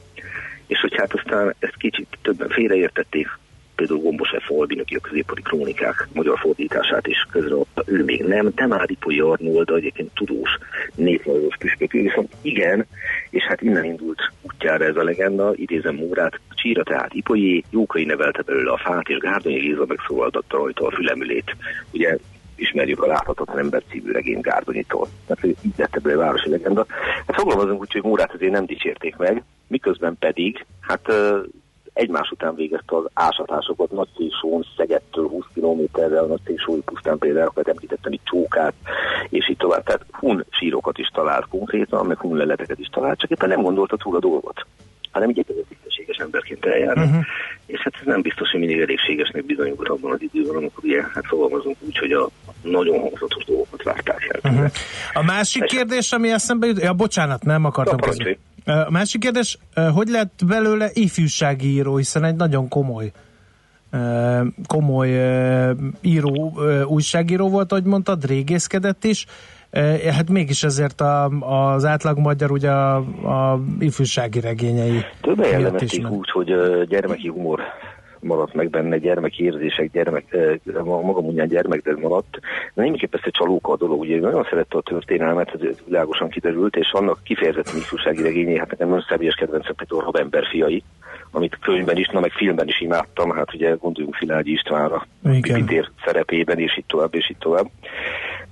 És 0.66 0.80
hogy 0.80 0.94
hát 0.96 1.14
aztán 1.14 1.54
ezt 1.58 1.76
kicsit 1.76 2.18
többen 2.22 2.48
félreértették, 2.48 3.28
például 3.74 4.00
Gombos 4.00 4.28
F. 4.28 4.50
Albin, 4.50 4.80
aki 4.80 4.94
a 4.94 5.00
középkori 5.00 5.42
krónikák 5.42 6.08
magyar 6.12 6.38
fordítását 6.38 7.06
is 7.06 7.26
közreadta, 7.30 7.82
ő 7.86 8.04
még 8.04 8.22
nem, 8.22 8.50
de 8.54 8.66
már 8.66 8.90
Ipoi 8.90 9.20
Arnold, 9.20 9.70
egyébként 9.70 10.10
tudós 10.14 10.58
néplajos 10.94 11.56
püspök, 11.56 11.94
ő 11.94 12.02
viszont 12.02 12.32
igen, 12.42 12.86
és 13.30 13.42
hát 13.42 13.62
innen 13.62 13.84
indult 13.84 14.32
útjára 14.42 14.84
ez 14.84 14.96
a 14.96 15.02
legenda, 15.02 15.52
idézem 15.54 15.94
Mórát, 15.94 16.40
Csíra 16.54 16.82
tehát 16.82 17.14
Ipoi, 17.14 17.64
Jókai 17.70 18.04
nevelte 18.04 18.42
belőle 18.42 18.72
a 18.72 18.78
fát, 18.84 19.08
és 19.08 19.16
Gárdonyi 19.16 19.58
Géza 19.58 19.84
megszólaltatta 19.86 20.56
rajta 20.56 20.86
a 20.86 20.90
fülemülét. 20.90 21.56
Ugye 21.92 22.16
ismerjük 22.56 23.02
a 23.02 23.06
láthatatlan 23.06 23.58
ember 23.58 23.82
című 23.90 24.12
regény 24.12 24.40
Gárdonyitól. 24.40 25.08
Tehát 25.26 25.44
így 25.44 25.73
lett 25.76 25.96
ebből 25.96 26.12
a 26.12 26.25
városi 26.25 26.50
legenda. 26.50 26.87
Hát 27.26 27.37
fogalmazunk 27.37 27.80
úgy, 27.80 27.92
hogy 27.92 28.02
Mórát 28.02 28.34
azért 28.34 28.52
nem 28.52 28.66
dicsérték 28.66 29.16
meg, 29.16 29.42
miközben 29.66 30.16
pedig, 30.18 30.66
hát 30.80 31.12
egymás 31.92 32.30
után 32.30 32.54
végezte 32.54 32.96
az 32.96 33.04
ásatásokat 33.12 33.90
Nagy 33.90 34.08
Szégsón, 34.16 34.66
Szegedtől 34.76 35.28
20 35.28 35.44
kilométerre 35.54 36.20
a 36.20 36.26
Nagy 36.26 36.40
Szégsói 36.44 36.78
aztán 36.84 37.18
például, 37.18 37.52
mert 37.54 37.68
említettem 37.68 38.12
itt 38.12 38.25
csókát, 38.25 38.75
és 39.28 39.49
így 39.49 39.56
tovább. 39.56 39.82
Tehát 39.82 40.04
hun 40.11 40.44
sírokat 40.50 40.99
is 40.99 41.08
talált 41.08 41.49
konkrétan, 41.49 42.06
meg 42.06 42.18
hun 42.18 42.37
leleteket 42.37 42.78
is 42.78 42.88
talált, 42.88 43.18
csak 43.18 43.30
éppen 43.30 43.49
nem 43.49 43.62
gondolta 43.62 43.96
túl 43.96 44.16
a 44.16 44.20
dolgot 44.20 44.66
hanem 45.14 45.28
egy 45.28 45.64
tisztességes 45.68 46.16
emberként 46.16 46.64
eljárni. 46.64 47.04
Uh-huh. 47.04 47.25
És 47.75 47.81
hát 47.81 47.95
ez 48.00 48.07
nem 48.07 48.21
biztos, 48.23 48.50
hogy 48.50 48.61
mindig 48.61 48.81
elégségesnek 48.81 49.45
bizonyult 49.45 49.88
abban 49.88 50.12
az 50.12 50.23
időben, 50.33 50.57
amikor 50.57 50.85
ugye, 50.85 51.02
hát 51.02 51.26
fogalmazunk 51.26 51.76
úgy, 51.81 51.99
hogy 51.99 52.12
a 52.12 52.31
nagyon 52.62 53.00
hangzatos 53.00 53.45
dolgokat 53.45 53.83
várták 53.83 54.40
el. 54.43 54.52
Uh-huh. 54.52 54.71
A 55.12 55.23
másik 55.23 55.62
és 55.62 55.73
kérdés, 55.73 56.12
ami 56.12 56.31
eszembe 56.31 56.66
jut, 56.66 56.83
ja, 56.83 56.93
bocsánat, 56.93 57.45
nem 57.45 57.64
akartam 57.64 57.99
kezdeni. 57.99 58.38
A 58.64 58.90
másik 58.90 59.21
kérdés, 59.21 59.59
hogy 59.95 60.09
lett 60.09 60.40
belőle 60.47 60.90
ifjúsági 60.93 61.66
író, 61.66 61.97
hiszen 61.97 62.25
egy 62.25 62.37
nagyon 62.37 62.69
komoly 62.69 63.12
komoly 64.66 65.09
író, 66.00 66.59
újságíró 66.87 67.49
volt, 67.49 67.73
ahogy 67.73 67.85
mondtad, 67.85 68.26
régészkedett 68.26 69.04
is, 69.04 69.26
hát 70.11 70.31
mégis 70.31 70.62
ezért 70.62 71.00
a, 71.00 71.25
az 71.75 71.85
átlag 71.85 72.19
magyar 72.19 72.50
ugye 72.50 72.71
a, 72.71 72.97
a 73.25 73.61
ifjúsági 73.78 74.40
regényei. 74.40 75.00
Többen 75.21 75.49
jellemezték 75.49 76.11
úgy, 76.11 76.31
hogy 76.31 76.52
gyermeki 76.88 77.28
humor 77.28 77.61
maradt 78.25 78.54
meg 78.54 78.71
benne, 78.71 78.99
gyermeki 78.99 79.45
érzések, 79.45 79.90
gyermek, 79.93 80.37
maga 80.85 81.21
mondján 81.21 81.49
gyermekded 81.49 82.00
maradt. 82.00 82.38
De 82.75 82.83
némiképp 82.83 83.14
ezt 83.14 83.26
egy 83.26 83.33
csalóka 83.33 83.73
a 83.73 83.76
dolog, 83.76 84.00
ugye 84.00 84.21
nagyon 84.21 84.47
szerette 84.50 84.78
a 84.78 84.83
történelmet, 84.83 85.50
ez 85.54 85.76
világosan 85.87 86.28
kiderült, 86.28 86.76
és 86.76 86.90
annak 86.93 87.19
kifejezetten 87.23 87.76
ifjúsági 87.76 88.23
regényei, 88.23 88.59
hát 88.59 88.71
nekem 88.71 88.88
nagyon 88.88 89.04
személyes 89.09 89.35
kedvencem 89.35 89.75
például 89.75 90.11
a 90.12 90.19
ember 90.19 90.45
fiai, 90.50 90.83
amit 91.35 91.59
könyvben 91.61 91.97
is, 91.97 92.09
na 92.09 92.21
meg 92.21 92.31
filmben 92.31 92.69
is 92.69 92.81
imádtam, 92.81 93.31
hát 93.31 93.55
ugye 93.55 93.75
gondoljunk 93.75 94.14
Filágyi 94.14 94.53
Istvánra, 94.53 95.07
Pipitér 95.23 95.91
szerepében, 96.05 96.59
és 96.59 96.76
itt 96.76 96.88
tovább, 96.88 97.14
és 97.14 97.31
itt 97.31 97.38
tovább. 97.38 97.71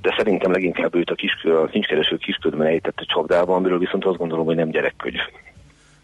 De 0.00 0.14
szerintem 0.16 0.52
leginkább 0.52 0.94
őt 0.94 1.10
a, 1.10 1.14
kis, 1.14 1.44
a 1.44 1.66
kincskereső 1.66 2.16
kisködben 2.16 2.66
ejtette 2.66 3.04
csapdában, 3.06 3.56
amiről 3.56 3.78
viszont 3.78 4.04
azt 4.04 4.18
gondolom, 4.18 4.44
hogy 4.44 4.56
nem 4.56 4.70
gyerekkönyv. 4.70 5.20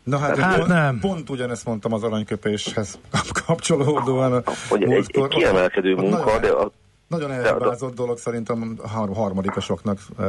Na 0.03 0.19
hát, 0.19 0.39
hát 0.39 0.57
pont, 0.57 0.69
nem. 0.69 0.99
pont 1.01 1.31
ugyanezt 1.31 1.67
mondtam 1.67 1.93
az 1.93 2.03
aranyköpéshez 2.03 2.99
kapcsolódóan. 3.47 4.43
Hogy 4.69 4.83
egy, 4.83 5.07
egy 5.13 5.29
kiemelkedő 5.29 5.95
munka, 5.95 6.39
de 6.39 6.49
a 6.49 6.71
nagyon 7.09 7.31
elhibázott 7.33 7.95
dolog 7.95 8.17
szerintem 8.17 8.77
a 8.83 9.15
harmadikasoknak 9.15 9.99
e, 10.19 10.25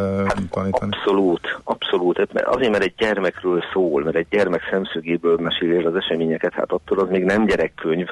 tanítani. 0.49 0.91
Abszolút, 0.91 1.59
abszolút. 1.63 2.17
Hát, 2.17 2.33
mert 2.33 2.47
azért, 2.47 2.71
mert 2.71 2.83
egy 2.83 2.93
gyermekről 2.97 3.63
szól, 3.73 4.03
mert 4.03 4.15
egy 4.15 4.27
gyermek 4.29 4.61
szemszögéből 4.71 5.37
mesél 5.37 5.87
az 5.87 5.95
eseményeket, 5.95 6.53
hát 6.53 6.71
attól 6.71 6.99
az 6.99 7.09
még 7.09 7.23
nem 7.23 7.45
gyerekkönyv. 7.45 8.07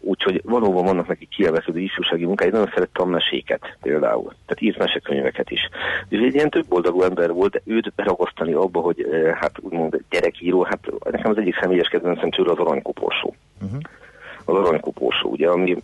Úgyhogy 0.00 0.42
valóban 0.44 0.84
vannak 0.84 1.06
neki 1.06 1.26
kiemelkedő 1.26 1.78
ifjúsági 1.78 2.24
munkái, 2.24 2.50
nagyon 2.50 2.70
szerette 2.74 3.02
a 3.02 3.04
meséket 3.04 3.76
például. 3.82 4.32
Tehát 4.46 4.60
írt 4.60 4.78
mesekönyveket 4.78 5.50
is. 5.50 5.60
Ő 6.08 6.24
egy 6.24 6.34
ilyen 6.34 6.50
több 6.50 6.66
oldalú 6.68 7.02
ember 7.02 7.32
volt, 7.32 7.52
de 7.52 7.60
őt 7.64 7.92
beragasztani 7.94 8.52
abba, 8.52 8.80
hogy 8.80 9.06
hát 9.40 9.52
úgymond 9.60 10.00
gyerekíró, 10.10 10.62
hát 10.62 10.80
nekem 11.10 11.30
az 11.30 11.38
egyik 11.38 11.58
személyes 11.60 11.88
kedvencem 11.88 12.30
tőle 12.30 12.50
az 12.52 12.58
aranykoporsó. 12.58 13.34
Uh-huh. 13.62 13.80
Az 14.44 14.54
aranykoporsó, 14.54 15.30
ugye, 15.30 15.48
ami 15.48 15.76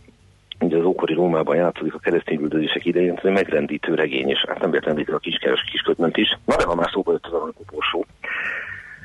ugye 0.66 0.76
az 0.76 0.84
ókori 0.84 1.14
Rómában 1.14 1.56
játszódik 1.56 1.94
a 1.94 1.98
keresztény 1.98 2.40
üldözések 2.40 2.84
idején, 2.84 3.20
ez 3.22 3.32
megrendítő 3.32 3.94
regény, 3.94 4.28
és 4.28 4.44
hát 4.48 4.60
nem 4.60 4.70
véletlenül 4.70 5.14
a 5.14 5.18
kiskeres 5.18 5.64
kiskötment 5.70 6.16
is. 6.16 6.38
Na 6.44 6.56
de 6.56 6.64
ha 6.64 6.74
már 6.74 6.90
szóba 6.92 7.12
jött 7.12 7.26
az 7.26 7.32
aranykoporsó, 7.32 8.06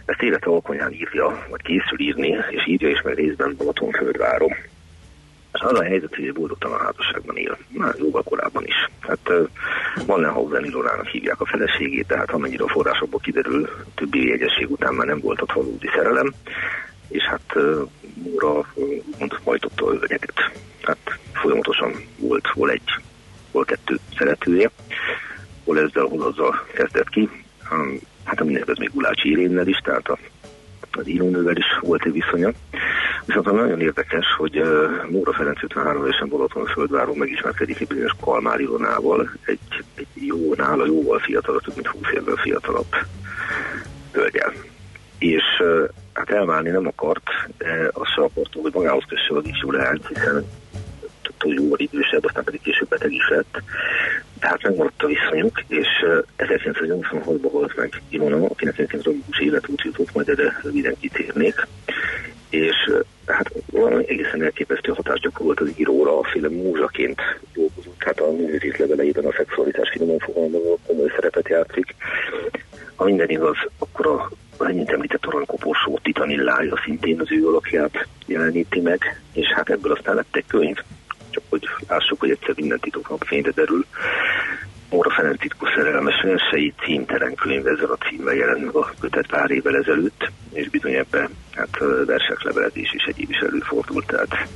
ezt 0.06 0.22
élete 0.22 0.50
alkonyán 0.50 0.92
írja, 0.92 1.46
vagy 1.50 1.62
készül 1.62 2.00
írni, 2.00 2.38
és 2.50 2.68
írja 2.68 2.90
is 2.90 3.02
meg 3.02 3.16
részben 3.16 3.56
Balatonföldváron. 3.58 4.52
És 5.54 5.60
az 5.60 5.80
a 5.80 5.84
helyzet, 5.84 6.16
hogy 6.16 6.34
boldogtalan 6.34 6.80
házasságban 6.80 7.38
él. 7.38 7.58
Már 7.68 7.94
jóval 7.98 8.24
korábban 8.24 8.66
is. 8.66 8.90
Hát 9.00 9.32
Wallenhausen 10.08 10.66
Ilonának 10.66 11.08
hívják 11.08 11.42
a 11.42 11.46
feleségét, 11.46 12.08
tehát 12.08 12.32
amennyire 12.32 12.64
a 12.64 12.68
forrásokból 12.68 13.20
kiderül, 13.20 13.70
többi 13.96 14.28
jegyesség 14.28 14.72
után 14.72 14.94
már 14.94 15.08
nem 15.08 15.20
volt 15.20 15.42
ott 15.42 15.52
valódi 15.52 15.90
szerelem, 15.96 16.34
és 17.08 17.24
hát 17.24 17.56
Móra 18.14 18.66
mond, 19.20 19.40
majtotta 19.44 19.86
a 19.86 19.94
övegeket. 19.94 20.52
Hát 20.82 21.20
folyamatosan 21.42 21.94
volt 22.18 22.48
hol 22.48 22.72
egy, 22.72 22.92
hol 23.52 23.66
kettő 23.66 24.00
szeretője, 24.18 24.70
hol 25.64 25.80
ezzel, 25.80 26.04
hol 26.04 26.22
azzal 26.22 26.66
kezdett 26.74 27.10
ki. 27.10 27.30
Hát 28.24 28.40
a 28.40 28.44
mindenhez 28.44 28.78
még 28.78 28.92
Gulácsi 28.94 29.30
Irénnel 29.30 29.68
is, 29.68 29.78
tehát 29.78 30.08
a, 30.08 30.18
az 30.92 31.08
írónővel 31.08 31.56
is 31.56 31.66
volt 31.82 32.06
egy 32.06 32.12
viszonya. 32.12 32.52
Viszont 33.26 33.52
nagyon 33.52 33.82
érdekes, 33.82 34.26
hogy 34.38 34.60
uh, 34.60 35.10
Móra 35.10 35.34
Ferenc 35.34 35.64
53 35.64 36.04
évesen 36.04 36.30
Balaton 36.30 36.66
földváron 36.66 37.18
megismerkedik 37.18 37.80
egy 37.80 37.88
bizonyos 37.88 38.16
Kalmár 38.22 38.60
Ilonával, 38.60 39.30
egy, 39.46 39.84
egy 39.96 40.08
jó, 40.14 40.54
nála 40.54 40.86
jóval 40.86 41.20
fiatalabb, 41.20 41.62
több 41.62 41.76
mint 41.76 41.88
20 41.88 42.02
évvel 42.14 42.36
fiatalabb 42.36 42.96
hölgyel. 44.12 44.54
És 45.18 45.44
uh, 45.60 45.90
hát 46.14 46.30
elválni 46.30 46.70
nem 46.70 46.88
akart, 46.88 47.30
de 47.58 47.90
azt 47.94 48.14
sem 48.14 48.24
akart, 48.24 48.54
hogy 48.62 48.74
magához 48.74 49.04
kösse 49.08 49.36
az 49.36 49.46
ifjú 49.46 49.72
leányt, 49.72 50.08
hiszen 50.08 50.46
hogy 51.42 51.54
jóval 51.54 51.80
idősebb, 51.80 52.26
aztán 52.26 52.44
pedig 52.44 52.62
később 52.62 52.88
beteg 52.88 53.12
is 53.12 53.30
lett. 53.30 53.62
Tehát 54.40 54.64
megmaradt 54.64 55.04
a 55.04 55.08
viszonyuk, 55.08 55.64
és 55.68 55.88
1986-ban 56.38 57.50
volt 57.52 57.76
meg 57.76 58.02
Ilona, 58.10 58.46
akinek 58.46 58.78
egyébként 58.78 59.04
tragikus 59.04 59.40
életút 59.40 59.82
jutott, 59.82 60.14
majd 60.14 60.30
erre 60.30 60.60
röviden 60.64 60.96
kitérnék. 61.00 61.68
És 62.50 62.76
hát 63.26 63.52
valami 63.72 64.10
egészen 64.10 64.44
elképesztő 64.44 64.92
hatást 64.92 65.22
gyakorolt 65.22 65.60
az 65.60 65.72
íróra, 65.76 66.20
a 66.20 66.24
féle 66.24 66.50
múzsaként 66.50 67.22
dolgozott. 67.54 68.04
Hát 68.04 68.20
a 68.20 68.32
művészet 68.32 68.78
leveleiben 68.78 69.26
a 69.26 69.34
szexualitás 69.38 69.90
finoman 69.90 70.20
fogalmazó 70.20 70.78
komoly 70.88 71.12
szerepet 71.16 71.50
játszik. 71.50 71.96
Ha 72.96 73.04
minden 73.04 73.30
igaz, 73.30 73.58
akkor 73.80 74.08
a 74.08 74.32
annyit 74.64 74.90
említett 74.90 75.26
aranykoporsó 75.26 76.00
titanillája 76.04 76.82
szintén 76.84 77.20
az 77.20 77.32
ő 77.32 77.48
alakját 77.48 78.08
jeleníti 78.26 78.80
meg, 78.80 79.22
és 79.34 79.48
hát 79.48 79.70
ebből 79.70 79.92
aztán 79.92 80.16
lett 80.16 80.36
egy 80.36 80.48
könyv, 80.48 80.78
csak 81.30 81.44
hogy 81.50 81.68
lássuk, 81.88 82.20
hogy 82.20 82.30
egyszer 82.30 82.54
minden 82.56 82.80
titok 82.80 83.10
napfényre 83.10 83.52
derül. 83.52 83.86
Móra 84.90 85.10
Ferenc 85.10 85.40
titkos 85.40 85.74
versei 86.52 86.74
címtelen 86.84 87.36
könyv 87.36 87.68
ezzel 87.68 87.92
a 87.92 88.06
címmel 88.08 88.34
jelent 88.34 88.66
meg 88.66 88.76
a 88.76 88.94
kötet 89.00 89.28
pár 89.28 89.52
évvel 89.52 89.76
ezelőtt, 89.76 90.32
és 90.54 90.70
bizony 90.70 90.94
ebben 90.94 91.30
hát 91.52 91.78
versek 92.06 92.44
levelezés 92.44 92.96
egyéb 93.08 93.30
is 93.30 93.38
előfordult, 93.38 94.06
tehát 94.06 94.48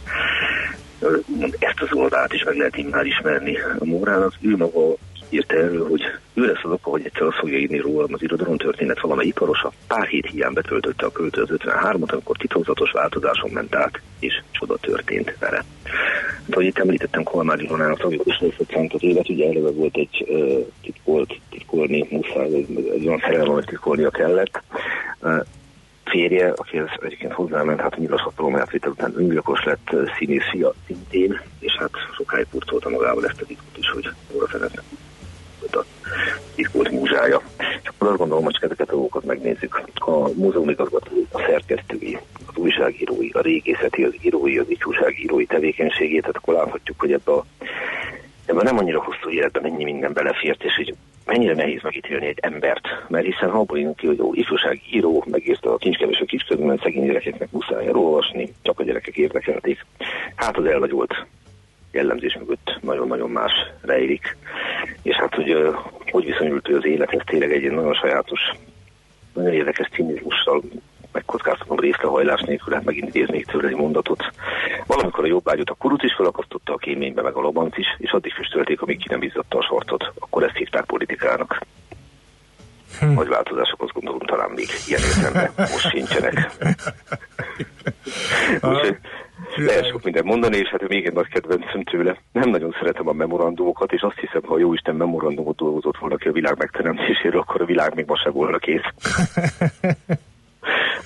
ezt 1.59 1.81
az 1.81 1.93
oldalt 1.93 2.33
is 2.33 2.43
meg 2.43 2.55
lehet 2.55 2.77
immár 2.77 3.05
ismerni 3.05 3.57
a 3.79 3.85
Mórának. 3.85 4.33
Ő 4.41 4.55
maga 4.55 4.95
írta 5.29 5.55
erről, 5.55 5.87
hogy 5.87 6.01
ő 6.33 6.45
lesz 6.45 6.63
az 6.63 6.71
oka, 6.71 6.89
hogy 6.89 7.05
egyszer 7.05 7.21
azt 7.21 7.37
fogja 7.37 7.57
írni 7.57 7.77
rólam 7.77 8.13
az 8.13 8.21
irodalom 8.21 8.57
történet 8.57 8.99
valamely 8.99 9.25
iparosa. 9.25 9.71
Pár 9.87 10.07
hét 10.07 10.29
hiány 10.31 10.53
betöltötte 10.53 11.05
a 11.05 11.11
költő 11.11 11.41
az 11.41 11.49
53-at, 11.51 12.11
amikor 12.11 12.37
titokzatos 12.37 12.91
változáson 12.91 13.49
ment 13.49 13.75
át, 13.75 14.01
és 14.19 14.41
csoda 14.51 14.77
történt 14.77 15.35
vele. 15.39 15.63
Hát, 16.45 16.53
ahogy 16.53 16.65
itt 16.65 16.77
említettem, 16.77 17.23
Kolmár 17.23 17.59
Ilonának 17.59 17.97
tragikus 17.97 18.39
lesz 18.39 18.91
az 18.93 19.03
élet, 19.03 19.29
ugye 19.29 19.47
eleve 19.47 19.71
volt 19.71 19.97
egy 19.97 20.25
muszáj, 22.35 22.53
egy 22.93 23.07
olyan 23.07 23.19
szerelem, 23.19 23.49
amit 23.49 23.65
titkolnia 23.65 24.09
kellett. 24.09 24.61
Férje, 26.05 26.53
aki 26.55 26.77
ez 26.77 26.85
egyébként 27.01 27.33
hozzáment, 27.33 27.79
hát 27.79 27.97
nyilashatalom 27.97 28.55
elvétel 28.55 28.91
után 28.91 29.13
öngyilkos 29.15 29.63
lett 29.63 29.95
színész 30.17 30.49
fia 30.51 30.73
szintén, 30.87 31.41
és 31.59 31.75
hát 31.79 31.91
sokáig 32.15 32.45
purcolta 32.51 32.89
magával 32.89 33.25
ezt 33.25 33.41
a 33.41 33.45
titkot 33.45 33.77
is, 33.77 33.89
hogy 33.89 34.09
Óra 34.35 34.47
Ferencnek 34.47 34.83
a 35.71 35.85
titkolt 36.55 36.91
múzsája. 36.91 37.41
És 37.57 37.89
akkor 37.89 38.07
azt 38.07 38.17
gondolom, 38.17 38.43
hogy 38.43 38.57
ezeket 38.61 38.89
a 38.89 38.91
dolgokat 38.91 39.23
megnézzük. 39.23 39.81
A 39.95 40.29
múzeum 40.33 40.69
igazgató, 40.69 41.25
a 41.31 41.39
szerkesztői, 41.39 42.17
az 42.47 42.55
újságírói, 42.55 43.29
a 43.29 43.41
régészeti, 43.41 44.03
az 44.03 44.13
írói, 44.21 44.57
az 44.57 44.69
ifjúságírói 44.69 45.45
tevékenységét, 45.45 46.21
tehát 46.21 46.35
akkor 46.35 46.53
láthatjuk, 46.53 46.99
hogy 46.99 47.11
ebbe 47.11 47.31
a 47.31 47.45
ebben 48.45 48.63
nem 48.63 48.77
annyira 48.77 49.03
hosszú 49.03 49.29
életben 49.29 49.61
mennyi 49.61 49.83
minden 49.83 50.13
belefért, 50.13 50.63
és 50.63 50.75
hogy 50.75 50.95
mennyire 51.25 51.53
nehéz 51.53 51.81
megítélni 51.81 52.25
egy 52.25 52.39
embert, 52.41 52.87
mert 53.07 53.25
hiszen 53.25 53.49
ha 53.49 53.59
abból 53.59 53.93
ki, 53.95 54.07
hogy 54.07 54.17
jó, 54.17 54.33
ifjúság 54.33 54.81
író, 54.91 55.23
megírta 55.27 55.73
a 55.73 55.77
kincskevés 55.77 56.19
a 56.19 56.25
kisközben, 56.25 56.79
szegény 56.83 57.05
gyerekeknek 57.05 57.51
muszáj 57.51 57.87
elolvasni, 57.87 58.53
csak 58.61 58.79
a 58.79 58.83
gyerekek 58.83 59.17
érdekelték. 59.17 59.85
Hát 60.35 60.57
az 60.57 60.65
elvagyolt 60.65 61.25
jellemzés 61.91 62.37
mögött 62.39 62.79
más 63.55 63.67
rejlik. 63.81 64.37
És 65.01 65.15
hát, 65.15 65.35
hogy 65.35 65.75
hogy 66.11 66.25
viszonyult 66.25 66.69
ő 66.69 66.77
az 66.77 66.85
élethez, 66.85 67.21
tényleg 67.25 67.51
egy 67.51 67.71
nagyon 67.71 67.93
sajátos, 67.93 68.39
nagyon 69.33 69.53
érdekes 69.53 69.89
cinizmussal 69.91 70.61
megkockáztatom 71.11 71.79
részlehajlás 71.79 72.41
nélkül, 72.41 72.73
hát 72.73 72.83
megint 72.83 73.15
idéznék 73.15 73.45
tőle 73.45 73.67
egy 73.67 73.75
mondatot. 73.75 74.23
Valamikor 74.85 75.23
a 75.23 75.27
jobbágyút 75.27 75.69
a 75.69 75.73
kurut 75.73 76.03
is 76.03 76.13
felakasztotta 76.13 76.73
a 76.73 76.77
kéménybe, 76.77 77.21
meg 77.21 77.33
a 77.33 77.41
lobanc 77.41 77.77
is, 77.77 77.87
és 77.97 78.11
addig 78.11 78.33
füstölték, 78.33 78.81
amíg 78.81 78.97
ki 78.97 79.05
nem 79.09 79.19
bizzatta 79.19 79.57
a 79.57 79.63
sortot. 79.63 80.11
Akkor 80.19 80.43
ezt 80.43 80.55
hívták 80.55 80.85
politikának. 80.85 81.61
Hm. 82.99 83.13
Nagy 83.13 83.27
változások, 83.27 83.81
azt 83.81 83.93
gondolom, 83.93 84.19
talán 84.19 84.49
még 84.49 84.67
ilyen 84.87 85.01
értelemben 85.01 85.51
most 85.57 85.89
sincsenek. 85.89 86.51
Úgyhogy 88.69 88.97
lehet 89.55 89.87
sok 89.89 90.03
mindent 90.03 90.25
mondani, 90.25 90.57
és 90.57 90.69
hát 90.69 90.87
még 90.87 91.05
egy 91.05 91.13
nagy 91.13 91.27
kedvencem 91.27 91.83
tőle. 91.83 92.17
Nem 92.31 92.49
nagyon 92.49 92.75
szeretem 92.79 93.07
a 93.07 93.13
memorandumokat, 93.13 93.91
és 93.91 94.01
azt 94.01 94.19
hiszem, 94.19 94.41
ha 94.45 94.57
jó 94.57 94.73
Isten 94.73 94.95
memorandumot 94.95 95.55
dolgozott 95.55 95.97
volna 95.97 96.15
ki 96.15 96.27
a 96.27 96.31
világ 96.31 96.57
megteremtéséről, 96.57 97.39
akkor 97.39 97.61
a 97.61 97.65
világ 97.65 97.95
még 97.95 98.05
ma 98.05 98.17
se 98.17 98.29
volna 98.29 98.57
kész. 98.57 98.89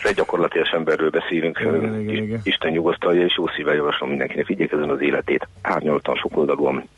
egy 0.03 0.15
gyakorlatilag 0.15 0.67
emberről 0.71 1.09
beszélünk. 1.09 1.59
Igen, 1.59 1.99
igen, 1.99 2.23
igen. 2.23 2.39
Isten 2.43 2.71
nyugosztalja, 2.71 3.25
és 3.25 3.37
jó 3.37 3.47
szívvel 3.47 3.75
javaslom 3.75 4.09
mindenkinek 4.09 4.47
vigyék 4.47 4.71
ezen 4.71 4.89
az 4.89 5.01
életét. 5.01 5.47
Árnyaltan, 5.61 6.15
sokoldalúan. 6.15 6.89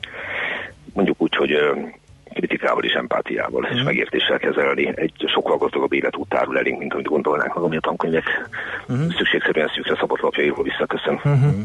Mondjuk 0.93 1.21
úgy, 1.21 1.35
hogy 1.35 1.51
kritikával 2.33 2.83
és 2.83 2.93
empátiával 2.93 3.61
mm. 3.61 3.75
és 3.75 3.83
megértéssel 3.83 4.37
kezelni. 4.37 4.91
Egy 4.95 5.13
sokkal 5.25 5.57
gazdagabb 5.57 5.93
élet 5.93 6.15
út 6.15 6.29
tárul 6.29 6.57
elénk, 6.57 6.79
mint 6.79 6.93
amit 6.93 7.05
gondolnánk 7.05 7.55
ami 7.55 7.77
a 7.77 7.79
tankönyvek 7.79 8.49
mm. 8.93 9.07
szükségszerűen 9.17 9.71
szűkre 9.75 9.95
szabott 9.99 10.19
lapjairól 10.19 10.63
visszaköszön. 10.63 11.21
Mm-hmm. 11.27 11.61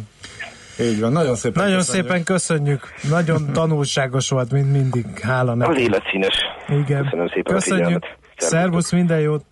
Így 0.81 1.01
van, 1.01 1.13
nagyon 1.13 1.35
szépen 1.35 1.63
Nagyon 1.63 1.79
köszönjük. 1.79 2.07
szépen 2.07 2.25
köszönjük. 2.25 2.81
Nagyon 3.11 3.53
tanulságos 3.53 4.31
volt, 4.31 4.53
mint 4.53 4.73
mindig. 4.73 5.07
Hála 5.23 5.55
neki. 5.55 5.71
Az 5.71 5.79
élet 5.79 6.03
színes. 6.11 6.35
Igen. 6.69 7.03
Köszönöm 7.03 7.29
szépen 7.29 7.55
Köszönjük. 7.55 8.05
a 8.05 8.17
Szervusz, 8.37 8.93
minden 8.93 9.21
jót. 9.21 9.45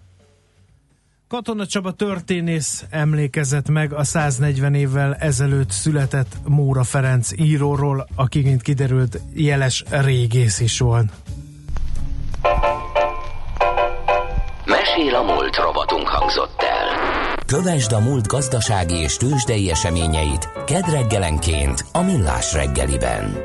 Katona 1.35 1.67
Csaba 1.67 1.93
történész 1.93 2.85
emlékezett 2.91 3.69
meg 3.69 3.93
a 3.93 4.05
140 4.05 4.75
évvel 4.75 5.15
ezelőtt 5.15 5.71
született 5.71 6.37
Móra 6.47 6.85
Ferenc 6.85 7.31
íróról, 7.37 8.07
aki, 8.15 8.41
mint 8.41 8.63
kiderült, 8.63 9.21
jeles 9.33 9.85
régész 9.89 10.61
is 10.61 10.79
volt. 10.79 11.13
Mesél 14.65 15.15
a 15.15 15.23
múlt 15.23 15.57
robotunk 15.57 16.09
hangzott 16.09 16.63
el. 16.63 16.87
Kövesd 17.47 17.93
a 17.93 18.01
múlt 18.01 18.27
gazdasági 18.27 18.95
és 18.95 19.17
tőzsdei 19.17 19.71
eseményeit 19.71 20.49
kedd 20.67 20.91
reggelenként 20.91 21.85
a 21.93 22.03
Millás 22.03 22.53
reggeliben. 22.53 23.37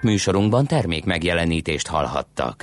Műsorunkban 0.00 0.66
termék 0.66 1.04
megjelenítést 1.04 1.86
hallhattak. 1.86 2.62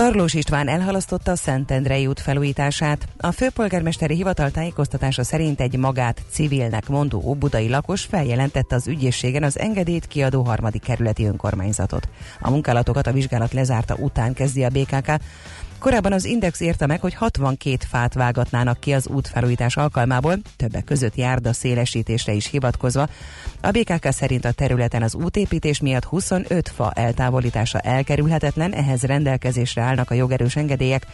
Tarlós 0.00 0.34
István 0.34 0.68
elhalasztotta 0.68 1.30
a 1.30 1.36
Szentendrei 1.36 2.06
út 2.06 2.20
felújítását. 2.20 3.08
A 3.18 3.32
főpolgármesteri 3.32 4.14
hivatal 4.14 4.50
tájékoztatása 4.50 5.24
szerint 5.24 5.60
egy 5.60 5.76
magát 5.76 6.22
civilnek 6.30 6.88
mondó 6.88 7.22
óbudai 7.24 7.68
lakos 7.68 8.04
feljelentette 8.04 8.74
az 8.74 8.86
ügyészségen 8.86 9.42
az 9.42 9.58
engedélyt 9.58 10.06
kiadó 10.06 10.42
harmadik 10.42 10.82
kerületi 10.82 11.24
önkormányzatot. 11.24 12.08
A 12.40 12.50
munkálatokat 12.50 13.06
a 13.06 13.12
vizsgálat 13.12 13.52
lezárta 13.52 13.94
után 13.94 14.34
kezdi 14.34 14.64
a 14.64 14.68
BKK. 14.68 15.12
Korábban 15.80 16.12
az 16.12 16.24
Index 16.24 16.60
érte 16.60 16.86
meg, 16.86 17.00
hogy 17.00 17.14
62 17.14 17.76
fát 17.88 18.14
vágatnának 18.14 18.80
ki 18.80 18.92
az 18.92 19.08
útfelújítás 19.08 19.76
alkalmából, 19.76 20.38
többek 20.56 20.84
között 20.84 21.14
járda 21.14 21.52
szélesítésre 21.52 22.32
is 22.32 22.46
hivatkozva. 22.46 23.08
A 23.60 23.70
BKK 23.70 24.12
szerint 24.12 24.44
a 24.44 24.52
területen 24.52 25.02
az 25.02 25.14
útépítés 25.14 25.80
miatt 25.80 26.04
25 26.04 26.68
fa 26.68 26.92
eltávolítása 26.94 27.78
elkerülhetetlen, 27.78 28.72
ehhez 28.72 29.02
rendelkezésre 29.02 29.82
állnak 29.82 30.10
a 30.10 30.14
jogerős 30.14 30.56
engedélyek. 30.56 31.06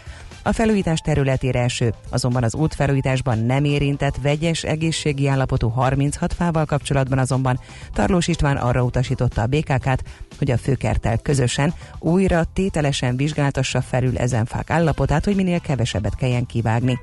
A 0.46 0.52
felújítás 0.52 1.00
területére 1.00 1.61
eső, 1.61 1.94
azonban 2.11 2.42
az 2.42 2.54
útfelújításban 2.54 3.38
nem 3.38 3.64
érintett 3.64 4.16
vegyes 4.22 4.62
egészségi 4.62 5.28
állapotú 5.28 5.68
36 5.68 6.32
fával 6.32 6.64
kapcsolatban 6.64 7.18
azonban 7.18 7.61
Tarlós 7.92 8.28
István 8.28 8.56
arra 8.56 8.82
utasította 8.82 9.42
a 9.42 9.46
BKK-t, 9.46 10.02
hogy 10.38 10.50
a 10.50 10.59
főkertel 10.59 11.18
közösen 11.18 11.74
újra 11.98 12.44
tételesen 12.52 13.16
vizsgáltassa 13.16 13.80
felül 13.80 14.18
ezen 14.18 14.44
fák 14.44 14.70
állapotát, 14.70 15.24
hogy 15.24 15.37
minél 15.37 15.61
kevesebbet 15.61 16.14
kelljen 16.14 16.46
kivágni. 16.46 16.98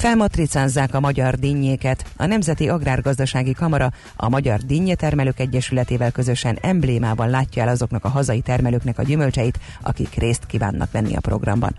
Felmatricázzák 0.00 0.94
a 0.94 1.00
magyar 1.00 1.34
dinnyéket. 1.34 2.04
A 2.16 2.26
Nemzeti 2.26 2.68
Agrárgazdasági 2.68 3.52
Kamara 3.52 3.92
a 4.16 4.28
Magyar 4.28 4.58
Dinnyétermelők 4.60 5.40
Egyesületével 5.40 6.10
közösen 6.10 6.58
emblémában 6.60 7.30
látja 7.30 7.62
el 7.62 7.68
azoknak 7.68 8.04
a 8.04 8.08
hazai 8.08 8.40
termelőknek 8.40 8.98
a 8.98 9.02
gyümölcseit, 9.02 9.58
akik 9.82 10.14
részt 10.14 10.46
kívánnak 10.46 10.90
venni 10.90 11.16
a 11.16 11.20
programban. 11.20 11.76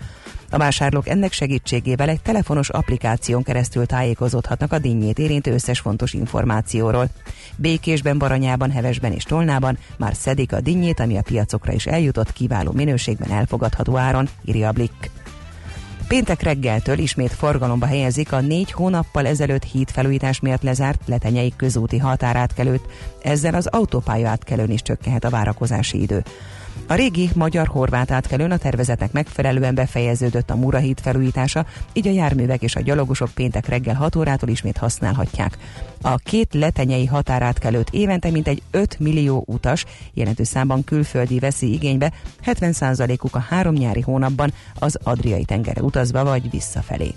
A 0.50 0.58
vásárlók 0.58 1.08
ennek 1.08 1.32
segítségével 1.32 2.10
egy 2.10 2.22
telefonos 2.22 2.70
applikáción 2.70 3.44
keresztül 3.44 3.86
tájékozódhatnak 3.86 4.72
a 4.72 4.80
dinnyét 4.80 5.20
érintő 5.20 5.54
összes 5.54 5.80
fontos 5.80 6.14
információról. 6.14 7.10
Békésben, 7.56 8.18
Baranyában, 8.18 8.72
Hevesben 8.72 9.12
és 9.12 9.24
Tolnában 9.24 9.78
már 9.98 10.16
szedik 10.16 10.54
a 10.54 10.62
dinnyét, 10.62 11.00
ami 11.00 11.18
a 11.18 11.22
piacokra 11.22 11.74
is 11.74 11.86
eljutott 11.86 12.34
kiváló 12.34 12.72
minőségben 12.72 13.32
elfogadható 13.32 13.98
áron, 13.98 14.30
írja 14.46 14.68
a 14.68 14.72
Blick. 14.72 15.21
Péntek 16.12 16.42
reggeltől 16.42 16.98
ismét 16.98 17.32
forgalomba 17.32 17.86
helyezik 17.86 18.32
a 18.32 18.42
négy 18.42 18.72
hónappal 18.72 19.26
ezelőtt 19.26 19.64
hídfelújítás 19.64 20.40
miatt 20.40 20.62
lezárt 20.62 21.02
letenyei 21.06 21.54
közúti 21.56 21.98
határátkelőt, 21.98 22.82
ezzel 23.22 23.54
az 23.54 23.68
autópálya 23.68 24.30
átkelőn 24.30 24.72
is 24.72 24.82
csökkenhet 24.82 25.24
a 25.24 25.30
várakozási 25.30 26.02
idő. 26.02 26.24
A 26.92 26.96
régi 26.96 27.30
magyar-horvát 27.36 28.12
átkelőn 28.12 28.52
a 28.52 28.58
tervezetnek 28.58 29.12
megfelelően 29.12 29.76
befejeződött 29.76 30.50
a 30.50 30.56
Murahíd 30.56 31.00
felújítása, 31.00 31.66
így 31.94 32.08
a 32.08 32.12
járművek 32.12 32.62
és 32.62 32.76
a 32.76 32.82
gyalogosok 32.82 33.30
péntek 33.30 33.68
reggel 33.68 33.96
6 33.96 34.16
órától 34.16 34.50
ismét 34.50 34.78
használhatják. 34.78 35.58
A 36.02 36.16
két 36.16 36.54
letenyei 36.54 37.06
határátkelőt 37.06 37.90
évente 37.92 38.30
mintegy 38.30 38.62
5 38.72 39.00
millió 39.00 39.44
utas, 39.48 39.86
jelentős 40.14 40.48
számban 40.48 40.84
külföldi 40.84 41.40
veszi 41.40 41.74
igénybe, 41.74 42.12
70%-uk 42.46 43.36
a 43.36 43.46
három 43.50 43.74
nyári 43.74 44.02
hónapban 44.02 44.54
az 44.80 44.98
Adriai 45.04 45.46
tengerre 45.46 45.82
utazva 45.82 46.24
vagy 46.24 46.50
visszafelé. 46.50 47.14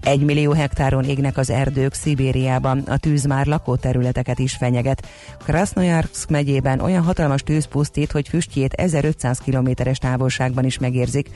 Egy 0.00 0.20
millió 0.20 0.52
hektáron 0.52 1.04
égnek 1.04 1.36
az 1.36 1.50
erdők 1.50 1.94
Szibériában, 1.94 2.78
a 2.78 2.96
tűz 2.96 3.24
már 3.24 3.46
lakóterületeket 3.46 4.38
is 4.38 4.54
fenyeget. 4.54 5.06
Krasnojarsk 5.44 6.30
megyében 6.30 6.80
olyan 6.80 7.02
hatalmas 7.02 7.42
tűz 7.42 7.66
pusztít, 7.66 8.12
hogy 8.12 8.28
füstjét 8.28 8.72
1500 8.72 9.38
kilométeres 9.38 9.98
távolságban 9.98 10.64
is 10.64 10.78
megérzik. 10.78 11.30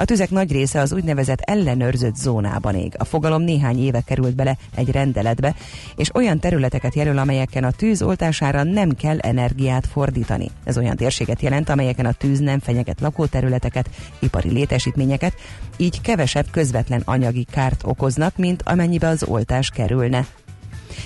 A 0.00 0.04
tüzek 0.04 0.30
nagy 0.30 0.52
része 0.52 0.80
az 0.80 0.92
úgynevezett 0.92 1.40
ellenőrzött 1.40 2.16
zónában 2.16 2.74
ég. 2.74 2.94
A 2.98 3.04
fogalom 3.04 3.42
néhány 3.42 3.84
éve 3.84 4.00
került 4.00 4.34
bele 4.34 4.56
egy 4.74 4.90
rendeletbe, 4.90 5.54
és 5.96 6.14
olyan 6.14 6.38
területeket 6.38 6.94
jelöl, 6.94 7.18
amelyeken 7.18 7.64
a 7.64 7.70
tűz 7.70 8.02
oltására 8.02 8.62
nem 8.62 8.90
kell 8.90 9.18
energiát 9.18 9.86
fordítani. 9.86 10.50
Ez 10.64 10.78
olyan 10.78 10.96
térséget 10.96 11.42
jelent, 11.42 11.68
amelyeken 11.68 12.06
a 12.06 12.12
tűz 12.12 12.38
nem 12.38 12.58
fenyeget 12.58 13.00
lakóterületeket, 13.00 13.90
ipari 14.18 14.50
létesítményeket, 14.50 15.34
így 15.76 16.00
kevesebb 16.00 16.46
közvetlen 16.50 17.02
anyagi 17.04 17.46
kárt 17.50 17.82
okoznak, 17.84 18.36
mint 18.36 18.62
amennyibe 18.64 19.08
az 19.08 19.22
oltás 19.22 19.70
kerülne. 19.70 20.26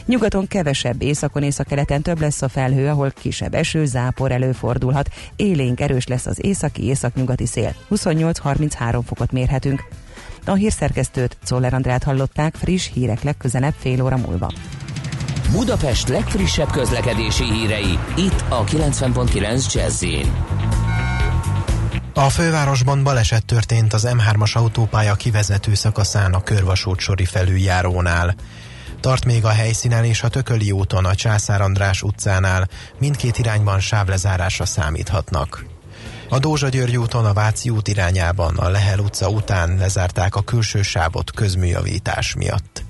Nyugaton 0.07 0.47
kevesebb, 0.47 1.03
északon 1.03 1.42
északkeleten 1.42 2.03
több 2.03 2.21
lesz 2.21 2.42
a 2.42 2.49
felhő, 2.49 2.88
ahol 2.88 3.11
kisebb 3.11 3.55
eső, 3.55 3.85
zápor 3.85 4.33
előfordulhat. 4.33 5.09
Élénk 5.37 5.81
erős 5.81 6.07
lesz 6.07 6.27
az 6.27 6.45
északi 6.45 6.85
északnyugati 6.85 7.47
szél. 7.47 7.75
28-33 7.90 9.01
fokot 9.07 9.33
mérhetünk. 9.33 9.85
A 10.47 10.53
hírszerkesztőt 10.53 11.37
Czoller 11.45 11.75
Andrát 11.75 12.03
hallották 12.03 12.55
friss 12.55 12.90
hírek 12.92 13.23
legközelebb 13.23 13.75
fél 13.79 14.03
óra 14.03 14.16
múlva. 14.16 14.53
Budapest 15.53 16.09
legfrissebb 16.09 16.71
közlekedési 16.71 17.45
hírei 17.45 17.99
itt 18.16 18.45
a 18.49 18.64
90.9 18.64 19.73
jazz 19.75 20.05
a 22.14 22.29
fővárosban 22.29 23.03
baleset 23.03 23.45
történt 23.45 23.92
az 23.92 24.09
M3-as 24.11 24.53
autópálya 24.53 25.14
kivezető 25.14 25.75
szakaszán 25.75 26.35
a 26.35 26.42
körvasút 26.42 26.99
sori 26.99 27.25
felüljárónál. 27.25 28.35
Tart 29.03 29.25
még 29.25 29.45
a 29.45 29.49
helyszínen 29.49 30.05
és 30.05 30.23
a 30.23 30.29
Tököli 30.29 30.71
úton 30.71 31.05
a 31.05 31.15
Császár 31.15 31.61
András 31.61 32.03
utcánál 32.03 32.69
mindkét 32.99 33.38
irányban 33.38 33.81
sávlezárásra 33.81 34.65
számíthatnak. 34.65 35.65
A 36.29 36.38
Dózsa 36.38 36.69
György 36.69 36.97
úton 36.97 37.25
a 37.25 37.33
Váci 37.33 37.71
út 37.71 37.88
irányában 37.88 38.57
a 38.57 38.69
Lehel 38.69 38.99
utca 38.99 39.29
után 39.29 39.77
lezárták 39.77 40.35
a 40.35 40.43
külső 40.43 40.83
sávot 40.83 41.31
közműjavítás 41.31 42.35
miatt. 42.35 42.83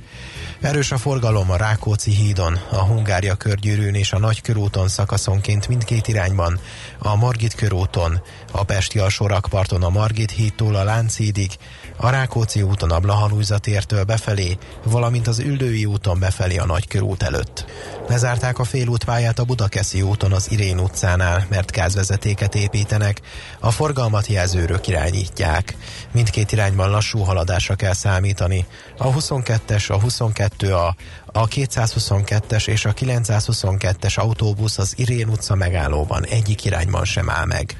Erős 0.60 0.92
a 0.92 0.98
forgalom 0.98 1.50
a 1.50 1.56
Rákóczi 1.56 2.10
hídon, 2.10 2.58
a 2.70 2.84
Hungária 2.84 3.34
körgyűrűn 3.34 3.94
és 3.94 4.12
a 4.12 4.18
Nagykörúton 4.18 4.88
szakaszonként 4.88 5.68
mindkét 5.68 6.08
irányban, 6.08 6.60
a 6.98 7.16
Margit 7.16 7.54
körúton, 7.54 8.22
a 8.50 8.64
Pesti 8.64 8.98
alsórakparton 8.98 9.82
a 9.82 9.88
Margit 9.88 10.30
hídtól 10.30 10.74
a 10.74 10.84
Lánchídig, 10.84 11.50
a 11.96 12.10
Rákóczi 12.10 12.62
úton 12.62 12.90
a 12.90 12.98
Blahalújzatértől 12.98 14.04
befelé, 14.04 14.58
valamint 14.84 15.26
az 15.26 15.38
Üldői 15.38 15.84
úton 15.84 16.18
befelé 16.18 16.56
a 16.56 16.66
Nagykörút 16.66 17.22
előtt. 17.22 17.64
Lezárták 18.08 18.58
a 18.58 18.64
félútpályát 18.64 19.38
a 19.38 19.44
Budakeszi 19.44 20.02
úton 20.02 20.32
az 20.32 20.50
Irén 20.50 20.78
utcánál, 20.78 21.46
mert 21.48 21.70
gázvezetéket 21.70 22.54
építenek, 22.54 23.20
a 23.60 23.70
forgalmat 23.70 24.26
jelzőrök 24.26 24.88
irányítják. 24.88 25.76
Mindkét 26.12 26.52
irányban 26.52 26.90
lassú 26.90 27.18
haladásra 27.18 27.74
kell 27.74 27.94
számítani. 27.94 28.66
A 28.98 29.12
22-es, 29.12 29.90
a 29.90 29.98
22A, 29.98 30.94
a 31.26 31.48
222-es 31.48 32.68
és 32.68 32.84
a 32.84 32.92
922-es 32.92 34.18
autóbusz 34.18 34.78
az 34.78 34.94
Irén 34.96 35.28
utca 35.28 35.54
megállóban 35.54 36.24
egyik 36.26 36.64
irányban 36.64 37.04
sem 37.04 37.30
áll 37.30 37.44
meg. 37.44 37.76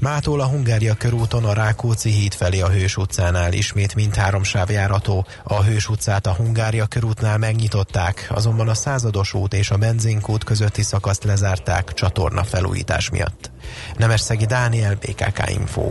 Mától 0.00 0.40
a 0.40 0.46
Hungária 0.46 0.94
körúton 0.94 1.44
a 1.44 1.52
Rákóczi 1.52 2.10
híd 2.10 2.34
felé 2.34 2.60
a 2.60 2.68
Hős 2.68 2.96
utcánál 2.96 3.52
ismét 3.52 3.94
mindhárom 3.94 4.42
sáv 4.42 4.70
járható. 4.70 5.26
A 5.44 5.62
Hős 5.62 5.88
utcát 5.88 6.26
a 6.26 6.34
Hungária 6.34 6.86
körútnál 6.86 7.38
megnyitották, 7.38 8.26
azonban 8.30 8.68
a 8.68 8.74
Százados 8.74 9.34
út 9.34 9.54
és 9.54 9.70
a 9.70 9.76
Benzinkút 9.76 10.44
közötti 10.44 10.82
szakaszt 10.82 11.24
lezárták 11.24 11.92
csatorna 11.92 12.44
felújítás 12.44 13.10
miatt. 13.10 13.50
Nemesszegi 13.96 14.46
Dániel, 14.46 14.94
BKK 14.94 15.50
Info. 15.50 15.90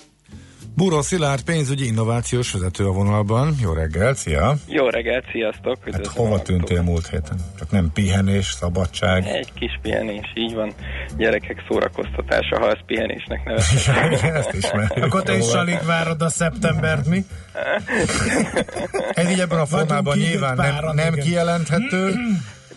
Búró 0.75 1.01
Szilárd 1.01 1.41
pénzügyi 1.41 1.85
innovációs 1.85 2.51
vezető 2.51 2.85
a 2.85 2.91
vonalban. 2.91 3.55
Jó 3.61 3.73
reggelt, 3.73 4.17
szia! 4.17 4.55
Jó 4.67 4.87
reggelt, 4.89 5.25
sziasztok! 5.31 5.77
Hát 5.91 6.07
hova 6.07 6.41
tűntél 6.41 6.81
múlt 6.81 7.07
héten? 7.07 7.37
Csak 7.59 7.71
nem 7.71 7.91
pihenés, 7.93 8.45
szabadság? 8.45 9.25
Egy 9.25 9.53
kis 9.53 9.79
pihenés, 9.81 10.31
így 10.35 10.53
van. 10.53 10.73
Gyerekek 11.17 11.63
szórakoztatása, 11.67 12.59
ha 12.59 12.69
ezt 12.69 12.83
pihenésnek 12.85 13.43
nevezhetem. 13.43 14.33
ezt 14.35 14.53
ismerjük. 14.53 15.05
Akkor 15.05 15.23
te 15.23 15.37
is 15.37 15.53
alig 15.53 15.79
várod 15.85 16.21
a 16.21 16.29
szeptembert, 16.29 17.07
mi? 17.07 17.25
Ez 19.13 19.29
így 19.29 19.39
ebben 19.39 19.59
a 19.59 19.65
formában 19.65 20.17
nyilván 20.17 20.55
nem, 20.55 20.95
nem 20.95 21.13
kijelenthető. 21.13 22.13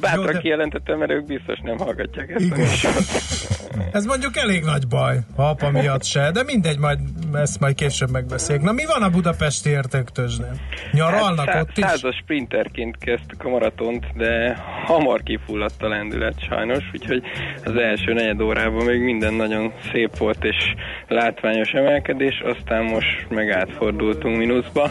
Bátran 0.05 0.33
de... 0.33 0.39
kijelentettem, 0.39 0.99
mert 0.99 1.11
ők 1.11 1.27
biztos 1.27 1.59
nem 1.63 1.79
hallgatják 1.79 2.31
ezt. 2.31 2.45
Igen. 2.45 2.67
Ez 3.93 4.05
mondjuk 4.05 4.37
elég 4.37 4.65
nagy 4.65 4.87
baj, 4.89 5.19
ha 5.37 5.49
apa 5.49 5.71
miatt 5.71 6.05
se, 6.05 6.31
de 6.31 6.43
mindegy, 6.43 6.79
majd 6.79 6.99
ezt 7.33 7.61
majd 7.61 7.75
később 7.75 8.11
megbeszéljük. 8.11 8.65
Na 8.65 8.73
mi 8.73 8.85
van 8.87 9.03
a 9.03 9.11
budapesti 9.11 9.71
értéktőzsnél? 9.71 10.55
Nyaralnak 10.93 11.49
hát, 11.49 11.63
ott 11.63 11.79
is? 11.79 11.85
Százas 11.85 12.17
sprinterként 12.17 12.99
kezdtük 12.99 13.45
a 13.45 13.49
maratont, 13.49 14.07
de 14.17 14.57
hamar 14.85 15.23
kifulladt 15.23 15.83
a 15.83 15.89
lendület 15.89 16.41
sajnos, 16.49 16.85
úgyhogy 16.93 17.23
az 17.65 17.77
első 17.77 18.13
negyed 18.13 18.41
órában 18.41 18.85
még 18.85 19.01
minden 19.01 19.35
nagyon 19.35 19.73
szép 19.93 20.19
volt 20.19 20.45
és 20.45 20.75
látványos 21.09 21.71
emelkedés, 21.71 22.43
aztán 22.45 22.85
most 22.85 23.27
meg 23.29 23.51
átfordultunk 23.51 24.37
mínuszba 24.37 24.91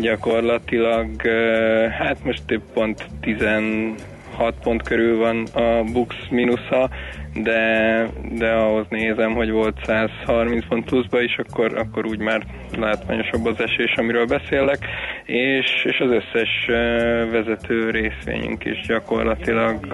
gyakorlatilag, 0.00 1.22
hát 1.98 2.24
most 2.24 2.42
több 2.46 2.62
pont 2.72 3.06
10 3.20 3.42
6 4.36 4.54
pont 4.62 4.82
körül 4.82 5.18
van 5.18 5.46
a 5.52 5.82
Bux 5.92 6.14
minusza, 6.30 6.90
de, 7.34 8.06
de 8.32 8.50
ahhoz 8.50 8.86
nézem, 8.88 9.32
hogy 9.34 9.50
volt 9.50 9.76
130 9.84 10.66
pont 10.68 10.84
pluszba 10.84 11.20
is, 11.20 11.36
akkor, 11.36 11.78
akkor 11.78 12.06
úgy 12.06 12.18
már 12.18 12.42
látványosabb 12.78 13.46
az 13.46 13.60
esés, 13.60 13.94
amiről 13.96 14.26
beszélek, 14.26 14.78
és, 15.24 15.84
és 15.84 15.98
az 16.00 16.10
összes 16.10 16.66
vezető 17.30 17.90
részvényünk 17.90 18.64
is 18.64 18.80
gyakorlatilag 18.86 19.86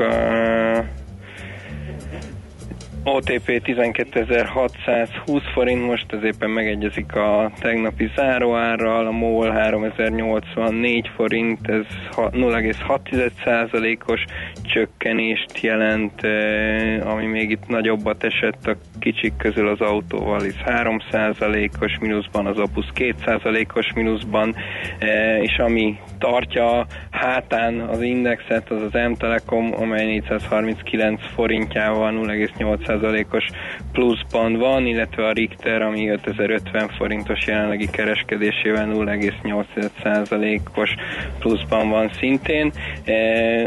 OTP 3.05 3.63
12.620 3.65 5.43
forint, 5.53 5.87
most 5.87 6.13
ez 6.13 6.23
éppen 6.23 6.51
megegyezik 6.51 7.15
a 7.15 7.53
tegnapi 7.61 8.11
záróárral, 8.17 9.07
a 9.07 9.11
MOL 9.11 9.51
3084 9.51 11.11
forint, 11.15 11.69
ez 11.69 11.85
0,6%-os 12.17 14.25
csökkenést 14.63 15.61
jelent, 15.61 16.25
eh, 16.25 17.13
ami 17.13 17.27
még 17.27 17.51
itt 17.51 17.69
nagyobbat 17.69 18.25
esett 18.25 18.67
a 18.67 18.77
kicsik 18.99 19.37
közül 19.37 19.69
az 19.69 19.81
autóval, 19.81 20.45
is 20.45 20.63
3%-os 20.65 21.99
mínuszban, 21.99 22.47
az 22.47 22.59
Opus 22.59 22.87
2%-os 22.95 23.93
mínuszban, 23.95 24.55
eh, 24.99 25.43
és 25.43 25.59
ami 25.59 25.99
tartja 26.23 26.87
hátán 27.11 27.81
az 27.81 28.03
indexet, 28.03 28.71
az 28.71 28.83
az 28.83 29.01
M-Telekom, 29.11 29.75
amely 29.75 30.07
439 30.07 31.21
forintjával 31.35 32.13
0,8%-os 32.13 33.45
pluszban 33.93 34.59
van, 34.59 34.87
illetve 34.87 35.27
a 35.27 35.33
Richter, 35.33 35.83
ami 35.83 36.09
5050 36.09 36.89
forintos 36.89 37.47
jelenlegi 37.47 37.91
kereskedésével 37.91 38.89
0,8%-os 38.93 40.95
pluszban 41.39 41.89
van 41.89 42.11
szintén. 42.19 42.73
E, 43.05 43.13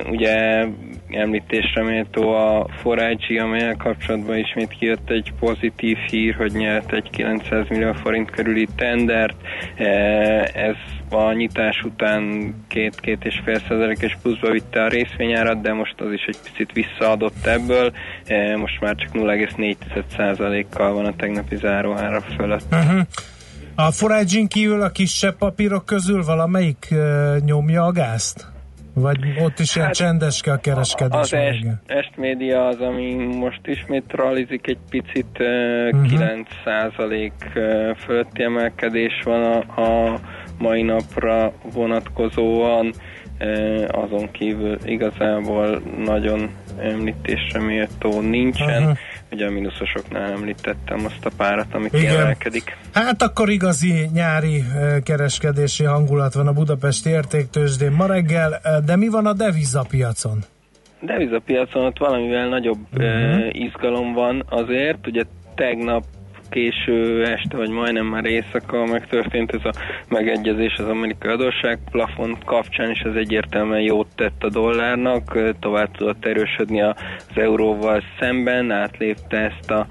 ugye 0.10 0.66
említésre 1.10 1.84
méltó 1.84 2.30
a 2.30 2.68
Forágyi, 2.82 3.38
amelyel 3.38 3.76
kapcsolatban 3.76 4.38
ismét 4.38 4.76
kijött 4.80 5.10
egy 5.10 5.34
pozitív 5.40 5.98
hír, 5.98 6.36
hogy 6.36 6.52
nyert 6.52 6.94
egy 6.94 7.10
900 7.10 7.68
millió 7.70 7.94
forint 7.94 8.30
körüli 8.30 8.68
tendert. 8.76 9.36
E, 9.76 9.86
ez 10.54 10.76
a 11.10 11.32
nyitás 11.32 11.82
után 11.84 12.54
két-két 12.68 13.26
és 13.26 13.42
fél 13.44 13.60
százalékos 13.68 14.18
pluszba 14.22 14.52
vitte 14.52 14.84
a 14.84 14.88
részvényárat, 14.88 15.62
de 15.62 15.74
most 15.74 16.02
az 16.02 16.12
is 16.12 16.24
egy 16.26 16.38
picit 16.44 16.72
visszaadott 16.72 17.46
ebből. 17.46 17.94
E, 18.26 18.58
most 18.58 18.80
már 18.82 18.96
csak 18.96 19.10
0,4 19.14 19.76
százalékkal 20.16 20.94
van 20.94 21.06
a 21.06 21.16
tegnapi 21.16 21.56
záróára 21.56 22.22
fölött. 22.22 22.66
Uh-huh. 22.72 23.02
A 23.76 23.92
forage 23.92 24.46
kívül 24.48 24.82
a 24.82 24.90
kisebb 24.90 25.38
papírok 25.38 25.86
közül 25.86 26.24
valamelyik 26.24 26.88
uh, 26.92 27.38
nyomja 27.40 27.84
a 27.84 27.92
gázt? 27.92 28.54
Vagy 28.96 29.18
ott 29.40 29.60
is 29.60 29.76
ilyen 29.76 29.88
hát, 29.88 29.96
csendeske 29.96 30.52
a 30.52 30.58
kereskedés? 30.58 31.20
Az 31.20 31.34
est, 31.34 31.66
est 31.86 32.18
média 32.18 32.68
az, 32.68 32.80
ami 32.80 33.14
most 33.14 33.60
ismét 33.64 34.04
realizik 34.08 34.68
egy 34.68 34.78
picit, 34.90 35.40
uh, 35.40 35.48
uh-huh. 35.92 36.46
9% 36.66 37.96
fölötti 37.98 38.44
emelkedés 38.44 39.22
van 39.24 39.44
a, 39.44 39.82
a 39.82 40.20
mai 40.58 40.82
napra 40.82 41.54
vonatkozóan, 41.74 42.94
azon 43.88 44.32
kívül 44.32 44.78
igazából 44.86 45.82
nagyon 46.06 46.50
említésre 46.80 47.60
méltó 47.60 48.22
nincsen. 48.22 48.82
Uh-huh. 48.82 48.98
Ugye 49.32 49.46
a 49.46 49.50
mínuszosoknál 49.50 50.32
említettem 50.32 51.06
azt 51.06 51.26
a 51.26 51.30
párat, 51.38 51.74
ami 51.74 51.90
kiemelkedik. 51.90 52.78
Hát 52.94 53.22
akkor 53.22 53.50
igazi 53.50 54.10
nyári 54.14 54.64
kereskedési 55.04 55.84
hangulat 55.84 56.34
van 56.34 56.48
a 56.48 56.54
Budapesti 56.54 57.10
értéktősdén 57.10 57.92
ma 57.92 58.06
reggel, 58.06 58.62
de 58.86 58.96
mi 58.96 59.08
van 59.08 59.26
a 59.26 59.34
devizapiacon? 59.34 60.44
Devizapiacon 61.02 61.86
ott 61.86 61.98
valamivel 61.98 62.48
nagyobb 62.48 62.80
uh-huh. 62.98 63.48
izgalom 63.52 64.14
van 64.14 64.46
azért, 64.50 65.08
ugye 65.08 65.24
tegnap 65.56 66.04
késő 66.56 67.26
este, 67.26 67.58
vagy 67.58 67.70
majdnem 67.70 68.06
már 68.06 68.26
éjszaka 68.26 68.86
megtörtént 68.86 69.54
ez 69.54 69.66
a 69.66 69.74
megegyezés 70.10 70.74
az 70.78 70.88
amerikai 70.88 71.32
adósság 71.32 71.80
plafon 71.92 72.38
kapcsán, 72.46 72.90
és 72.90 73.00
ez 73.00 73.16
egyértelműen 73.16 73.82
jót 73.82 74.08
tett 74.16 74.44
a 74.44 74.50
dollárnak, 74.50 75.40
tovább 75.60 75.92
tudott 75.98 76.26
erősödni 76.26 76.82
az 76.82 76.96
euróval 77.34 78.04
szemben, 78.20 78.72
átlépte 78.72 79.38
ezt 79.38 79.72
a 79.72 79.88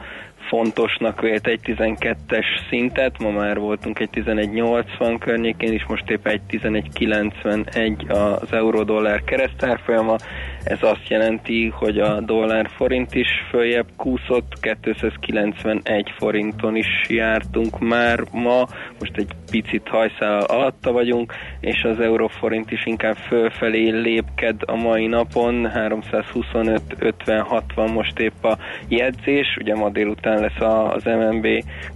fontosnak 0.49 1.21
vélt 1.21 1.47
egy 1.47 1.61
12-es 1.65 2.47
szintet, 2.69 3.19
ma 3.19 3.31
már 3.31 3.59
voltunk 3.59 3.99
egy 3.99 4.11
11.80 4.13 5.17
környékén, 5.21 5.73
és 5.73 5.85
most 5.89 6.11
épp 6.11 6.27
egy 6.27 6.41
11.91 6.51 8.41
az 8.41 8.53
euró-dollár 8.53 9.25
keresztárfolyama. 9.25 10.17
Ez 10.65 10.79
azt 10.81 11.09
jelenti, 11.09 11.69
hogy 11.69 11.99
a 11.99 12.21
dollár 12.21 12.71
forint 12.77 13.15
is 13.15 13.29
följebb 13.51 13.87
kúszott, 13.97 14.53
291 14.61 16.13
forinton 16.17 16.77
is 16.77 16.87
jártunk 17.09 17.79
már 17.79 18.21
ma, 18.33 18.67
most 18.99 19.17
egy 19.17 19.33
picit 19.51 19.89
hajszál 19.89 20.41
alatta 20.41 20.93
vagyunk, 20.93 21.33
és 21.61 21.83
az 21.83 22.01
euróforint 22.01 22.71
is 22.71 22.87
inkább 22.87 23.17
fölfelé 23.17 23.91
lépked 23.91 24.61
a 24.67 24.77
mai 24.77 25.07
napon, 25.07 25.71
325-50-60 25.75 27.93
most 27.93 28.19
épp 28.19 28.45
a 28.45 28.59
jegyzés, 28.89 29.57
ugye 29.61 29.75
ma 29.75 29.91
délután 29.91 30.41
lesz 30.41 30.61
az 30.95 31.05
MNB 31.05 31.47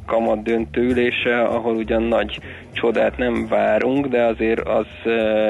kamat 0.09 0.43
döntőülése, 0.43 1.43
ahol 1.43 1.75
ugyan 1.75 2.03
nagy 2.03 2.39
csodát 2.73 3.17
nem 3.17 3.47
várunk, 3.49 4.07
de 4.07 4.23
azért 4.23 4.61
az 4.61 4.87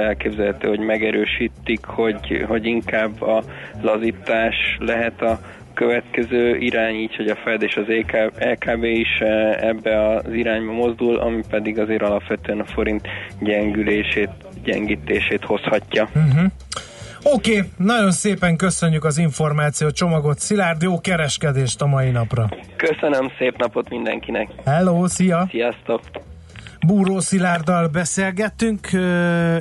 elképzelhető, 0.04 0.68
hogy 0.68 0.78
megerősítik, 0.78 1.84
hogy, 1.84 2.44
hogy 2.48 2.66
inkább 2.66 3.22
a 3.22 3.42
lazítás 3.82 4.76
lehet 4.78 5.22
a 5.22 5.38
következő 5.74 6.56
irány, 6.56 6.94
így, 6.94 7.16
hogy 7.16 7.28
a 7.28 7.36
Fed 7.36 7.62
és 7.62 7.76
az 7.76 7.86
LKB 8.38 8.84
is 8.84 9.20
ebbe 9.60 10.08
az 10.08 10.32
irányba 10.32 10.72
mozdul, 10.72 11.16
ami 11.16 11.42
pedig 11.50 11.78
azért 11.78 12.02
alapvetően 12.02 12.60
a 12.60 12.64
forint 12.64 13.08
gyengülését, 13.40 14.30
gyengítését 14.64 15.44
hozhatja. 15.44 16.08
Uh-huh. 16.14 16.50
Oké, 17.32 17.56
okay, 17.56 17.70
nagyon 17.76 18.10
szépen 18.10 18.56
köszönjük 18.56 19.04
az 19.04 19.18
információ 19.18 19.90
csomagot. 19.90 20.38
Szilárd, 20.38 20.82
jó 20.82 21.00
kereskedést 21.00 21.82
a 21.82 21.86
mai 21.86 22.10
napra. 22.10 22.48
Köszönöm, 22.76 23.30
szép 23.38 23.56
napot 23.56 23.88
mindenkinek. 23.88 24.48
Hello, 24.64 25.08
szia! 25.08 25.46
Sziasztok! 25.50 26.00
Búró 26.86 27.20
Szilárddal 27.20 27.88
beszélgettünk, 27.88 28.92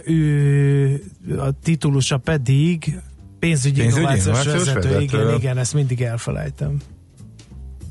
ő 0.06 1.02
a 1.38 1.50
titulusa 1.64 2.18
pedig 2.18 3.00
pénzügyi, 3.40 3.82
pénzügyi 3.82 4.02
innovációs 4.02 4.46
vezető. 4.46 4.80
vezető. 4.80 5.02
Igen, 5.02 5.34
igen, 5.34 5.58
ezt 5.58 5.74
mindig 5.74 6.02
elfelejtem. 6.02 6.78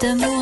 The. 0.00 0.16
mots. 0.16 0.33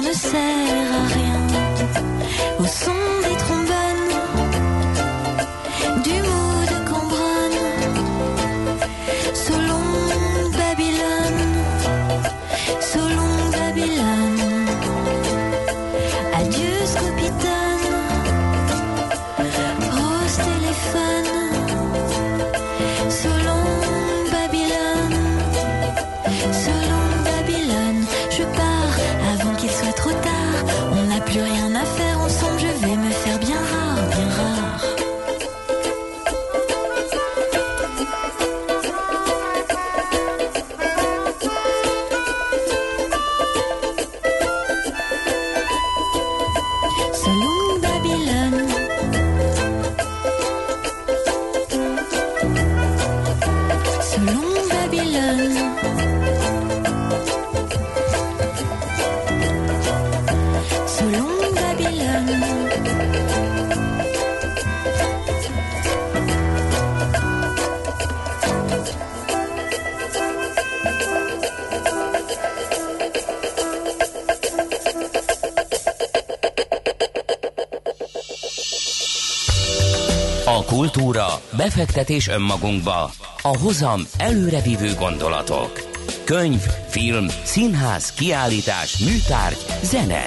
Kultúra, 81.12 81.40
befektetés 81.56 82.28
önmagunkba, 82.28 83.10
a 83.42 83.58
hozam 83.58 84.00
előrevívő 84.18 84.94
gondolatok. 84.94 85.80
Könyv, 86.24 86.60
film, 86.88 87.26
színház, 87.42 88.12
kiállítás, 88.12 88.98
műtárgy, 88.98 89.64
zene. 89.82 90.24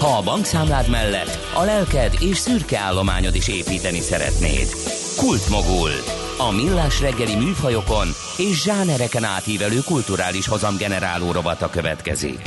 Ha 0.00 0.06
a 0.16 0.22
bankszámlád 0.22 0.90
mellett 0.90 1.38
a 1.54 1.62
lelked 1.62 2.14
és 2.20 2.36
szürke 2.38 2.78
állományod 2.78 3.34
is 3.34 3.48
építeni 3.48 4.00
szeretnéd. 4.00 4.68
Kultmogul. 5.16 5.90
A 6.38 6.50
millás 6.50 7.00
reggeli 7.00 7.34
műfajokon 7.34 8.08
és 8.36 8.62
zsánereken 8.62 9.24
átívelő 9.24 9.78
kulturális 9.84 10.46
hozamgeneráló 10.46 11.32
rovata 11.32 11.70
következik. 11.70 12.40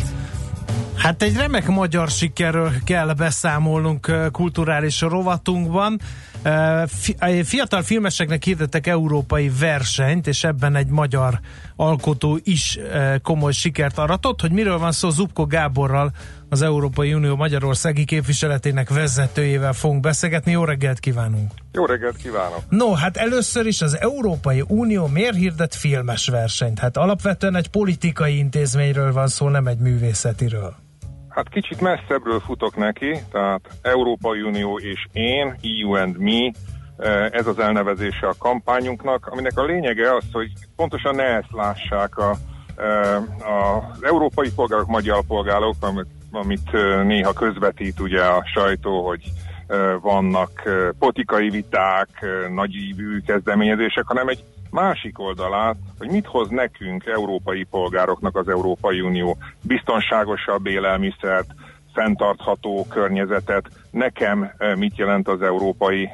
Hát 0.95 1.21
egy 1.21 1.35
remek 1.35 1.67
magyar 1.67 2.09
sikerről 2.09 2.71
kell 2.85 3.13
beszámolnunk 3.13 4.11
kulturális 4.31 5.01
rovatunkban. 5.01 5.99
Fiatal 7.43 7.81
filmeseknek 7.81 8.43
hirdettek 8.43 8.87
európai 8.87 9.51
versenyt, 9.59 10.27
és 10.27 10.43
ebben 10.43 10.75
egy 10.75 10.87
magyar 10.87 11.39
alkotó 11.75 12.39
is 12.43 12.79
komoly 13.21 13.51
sikert 13.51 13.97
aratott. 13.97 14.41
Hogy 14.41 14.51
miről 14.51 14.77
van 14.77 14.91
szó, 14.91 15.09
Zubko 15.09 15.45
Gáborral, 15.45 16.11
az 16.49 16.61
Európai 16.61 17.13
Unió 17.13 17.35
Magyarországi 17.35 18.05
képviseletének 18.05 18.89
vezetőjével 18.89 19.73
fogunk 19.73 20.01
beszélgetni. 20.01 20.51
Jó 20.51 20.63
reggelt 20.63 20.99
kívánunk! 20.99 21.51
Jó 21.71 21.85
reggelt 21.85 22.15
kívánok! 22.15 22.63
No, 22.69 22.93
hát 22.93 23.17
először 23.17 23.65
is 23.65 23.81
az 23.81 23.97
Európai 23.99 24.63
Unió 24.67 25.07
miért 25.07 25.35
hirdet 25.35 25.75
filmes 25.75 26.27
versenyt? 26.27 26.79
Hát 26.79 26.97
alapvetően 26.97 27.55
egy 27.55 27.67
politikai 27.67 28.37
intézményről 28.37 29.13
van 29.13 29.27
szó, 29.27 29.49
nem 29.49 29.67
egy 29.67 29.79
művészetiről. 29.79 30.82
Hát 31.35 31.49
kicsit 31.49 31.81
messzebbről 31.81 32.39
futok 32.39 32.75
neki, 32.75 33.17
tehát 33.31 33.61
Európai 33.81 34.41
Unió 34.41 34.79
és 34.79 35.07
én, 35.11 35.55
EU 35.63 35.95
and 35.95 36.17
me, 36.17 36.51
ez 37.29 37.47
az 37.47 37.59
elnevezése 37.59 38.27
a 38.27 38.35
kampányunknak, 38.37 39.27
aminek 39.27 39.57
a 39.57 39.63
lényege 39.63 40.15
az, 40.15 40.23
hogy 40.31 40.51
pontosan 40.75 41.15
ne 41.15 41.23
ezt 41.23 41.51
lássák 41.51 42.17
a, 42.17 42.29
az 43.43 44.03
európai 44.03 44.51
polgárok, 44.55 44.87
magyar 44.87 45.23
polgárok, 45.27 45.75
amit, 45.79 46.07
amit 46.31 46.71
néha 47.03 47.33
közvetít 47.33 47.99
ugye 47.99 48.21
a 48.21 48.43
sajtó, 48.53 49.07
hogy 49.07 49.31
vannak 50.01 50.51
politikai 50.99 51.49
viták, 51.49 52.09
nagyívű 52.53 53.19
kezdeményezések, 53.19 54.03
hanem 54.07 54.27
egy 54.27 54.43
másik 54.71 55.19
oldalát, 55.19 55.75
hogy 55.97 56.09
mit 56.09 56.25
hoz 56.25 56.49
nekünk, 56.49 57.05
európai 57.05 57.63
polgároknak 57.63 58.37
az 58.37 58.47
Európai 58.47 59.01
Unió. 59.01 59.37
Biztonságosabb 59.61 60.65
élelmiszert, 60.65 61.47
fenntartható 61.93 62.85
környezetet, 62.89 63.65
nekem 63.91 64.51
mit 64.75 64.97
jelent 64.97 65.27
az 65.27 65.41
Európai 65.41 66.09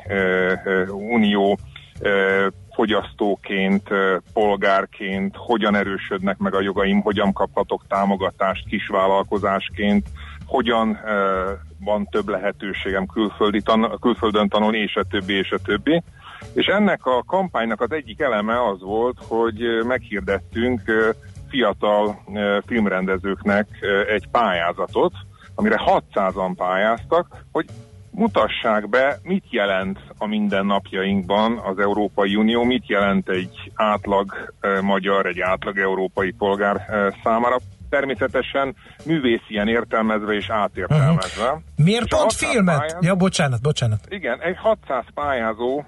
Unió 0.90 1.60
fogyasztóként, 2.72 3.90
polgárként, 4.34 5.36
hogyan 5.38 5.76
erősödnek 5.76 6.38
meg 6.38 6.56
a 6.56 6.62
jogaim, 6.62 7.02
hogyan 7.02 7.34
kaphatok 7.34 7.84
támogatást 7.88 8.68
kisvállalkozásként, 8.68 10.08
hogyan 10.46 11.00
van 11.80 12.08
több 12.12 12.28
lehetőségem 12.28 13.06
külföldi 13.06 13.62
tan- 13.62 14.00
külföldön 14.00 14.48
tanulni, 14.48 14.78
és 14.78 14.96
a 14.96 15.04
többi, 15.04 15.34
és 15.34 15.52
a 15.52 15.58
többi. 15.58 16.04
És 16.54 16.66
ennek 16.66 17.06
a 17.06 17.24
kampánynak 17.24 17.82
az 17.82 17.92
egyik 17.92 18.22
eleme 18.22 18.68
az 18.68 18.82
volt, 18.82 19.18
hogy 19.28 19.62
meghirdettünk 19.88 20.82
fiatal 21.50 22.24
filmrendezőknek 22.66 23.68
egy 24.08 24.28
pályázatot, 24.32 25.14
amire 25.56 25.82
600-an 25.86 26.54
pályáztak, 26.56 27.46
hogy 27.52 27.66
mutassák 28.12 28.90
be, 28.90 29.20
mit 29.24 29.44
jelent 29.50 30.00
a 30.18 30.28
mindennapjainkban 30.28 31.58
az 31.58 31.80
Európai 31.80 32.36
Unió, 32.36 32.64
mit 32.64 32.88
jelent 32.88 33.30
egy 33.30 33.72
átlag 33.76 34.54
magyar, 34.82 35.26
egy 35.26 35.40
átlag 35.40 35.78
európai 35.78 36.32
polgár 36.32 36.86
számára 37.24 37.58
természetesen 37.90 38.76
művészien 39.06 39.68
értelmezve 39.68 40.34
és 40.34 40.50
átértelmezve. 40.50 41.44
Uh-huh. 41.44 41.62
Miért 41.76 42.04
és 42.06 42.10
pont 42.10 42.34
filmet? 42.34 42.78
Pályázó, 42.78 42.98
ja, 43.02 43.16
bocsánat, 43.16 43.62
bocsánat. 43.62 44.00
Igen, 44.10 44.42
egy 44.42 44.58
600 44.58 45.04
pályázó 45.14 45.84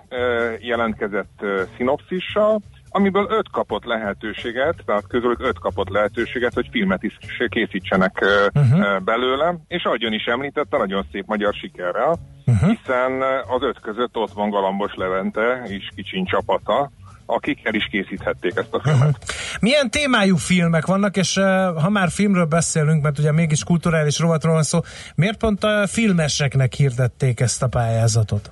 jelentkezett 0.59 1.45
szinopszissal, 1.77 2.61
amiből 2.93 3.27
öt 3.29 3.49
kapott 3.51 3.83
lehetőséget, 3.83 4.75
tehát 4.85 5.07
közülük 5.07 5.39
öt 5.39 5.59
kapott 5.59 5.89
lehetőséget, 5.89 6.53
hogy 6.53 6.67
filmet 6.71 7.03
is 7.03 7.17
készítsenek 7.49 8.25
uh-huh. 8.53 8.99
belőle, 8.99 9.55
és 9.67 9.83
ahogyan 9.83 10.13
is 10.13 10.25
említette, 10.25 10.77
nagyon 10.77 11.05
szép 11.11 11.25
magyar 11.25 11.53
sikerrel, 11.53 12.15
uh-huh. 12.45 12.69
hiszen 12.69 13.21
az 13.47 13.61
öt 13.61 13.79
között 13.79 14.15
ott 14.15 14.31
van 14.31 14.49
Galambos 14.49 14.93
Levente 14.95 15.61
és 15.67 15.89
Kicsin 15.95 16.25
csapata, 16.25 16.91
akik 17.35 17.59
el 17.63 17.73
is 17.73 17.87
készíthették 17.91 18.51
ezt 18.55 18.73
a 18.73 18.81
filmet. 18.81 19.01
Uh-huh. 19.01 19.59
Milyen 19.59 19.89
témájú 19.89 20.35
filmek 20.35 20.85
vannak, 20.85 21.17
és 21.17 21.35
uh, 21.35 21.45
ha 21.81 21.89
már 21.89 22.09
filmről 22.09 22.45
beszélünk, 22.45 23.03
mert 23.03 23.19
ugye 23.19 23.31
mégis 23.31 23.63
kulturális 23.63 24.19
rovatról 24.19 24.53
van 24.53 24.63
szó, 24.63 24.79
miért 25.15 25.37
pont 25.37 25.63
a 25.63 25.87
filmeseknek 25.87 26.73
hirdették 26.73 27.39
ezt 27.39 27.63
a 27.63 27.67
pályázatot? 27.67 28.51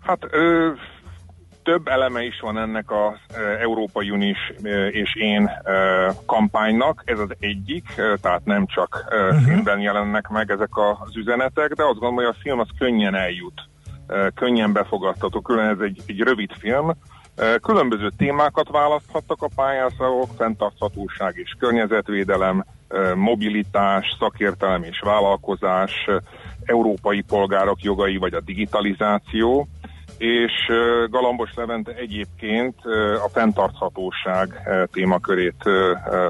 Hát 0.00 0.18
ö, 0.30 0.70
több 1.62 1.86
eleme 1.86 2.22
is 2.22 2.40
van 2.40 2.58
ennek 2.58 2.90
az 2.90 3.36
Európai 3.60 4.10
Unis 4.10 4.38
és 4.90 5.16
én 5.16 5.50
kampánynak, 6.26 7.02
ez 7.04 7.18
az 7.18 7.30
egyik, 7.40 7.84
tehát 8.20 8.44
nem 8.44 8.66
csak 8.66 9.04
uh-huh. 9.10 9.42
filmben 9.44 9.80
jelennek 9.80 10.28
meg 10.28 10.50
ezek 10.50 10.76
az 10.76 11.16
üzenetek, 11.16 11.72
de 11.72 11.82
azt 11.82 11.98
gondolom, 11.98 12.14
hogy 12.14 12.24
a 12.24 12.40
film 12.42 12.58
az 12.60 12.68
könnyen 12.78 13.14
eljut, 13.14 13.68
könnyen 14.34 14.72
befogadható, 14.72 15.40
külön 15.40 15.68
ez 15.68 15.80
egy, 15.80 16.00
egy 16.06 16.20
rövid 16.20 16.50
film, 16.58 16.96
Különböző 17.62 18.10
témákat 18.16 18.68
választhattak 18.68 19.42
a 19.42 19.48
pályázók, 19.54 20.28
fenntarthatóság 20.36 21.36
és 21.36 21.54
környezetvédelem, 21.58 22.64
mobilitás, 23.14 24.16
szakértelem 24.18 24.82
és 24.82 25.00
vállalkozás, 25.04 25.92
európai 26.64 27.20
polgárok 27.20 27.82
jogai 27.82 28.16
vagy 28.16 28.34
a 28.34 28.40
digitalizáció, 28.40 29.68
és 30.18 30.52
Galambos 31.10 31.54
Levente 31.54 31.92
egyébként 31.92 32.74
a 33.24 33.28
fenntarthatóság 33.32 34.68
témakörét 34.92 35.62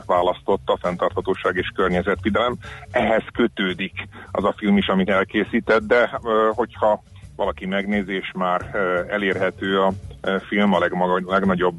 választotta, 0.06 0.72
a 0.72 0.78
fenntarthatóság 0.80 1.56
és 1.56 1.72
környezetvédelem. 1.74 2.56
Ehhez 2.90 3.24
kötődik 3.32 4.08
az 4.30 4.44
a 4.44 4.54
film 4.56 4.76
is, 4.76 4.86
amit 4.86 5.08
elkészített, 5.08 5.82
de 5.82 6.20
hogyha 6.54 7.02
valaki 7.38 7.66
megnézés 7.66 8.32
már 8.34 8.60
elérhető 9.08 9.80
a 9.80 9.92
film, 10.48 10.72
a 10.72 10.78
legmaga, 10.78 11.32
legnagyobb 11.32 11.78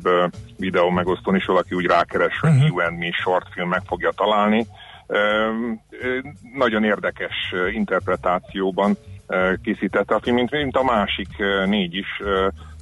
videó 0.58 0.90
megosztón 0.90 1.36
is 1.36 1.46
valaki 1.46 1.76
úgy 1.76 1.86
rákeres, 1.86 2.40
hogy 2.40 2.50
uh-huh. 2.50 2.68
You 2.68 2.82
and 2.82 2.98
Me 2.98 3.12
short 3.12 3.48
film 3.54 3.70
meg 3.70 3.82
fogja 3.86 4.12
találni. 4.12 4.66
Nagyon 6.56 6.84
érdekes 6.84 7.54
interpretációban 7.74 8.98
készítette 9.64 10.16
a 10.16 10.20
film, 10.20 10.36
mint, 10.36 10.52
mint 10.52 10.76
a 10.76 10.84
másik 10.84 11.30
négy 11.66 11.96
is. 11.96 12.22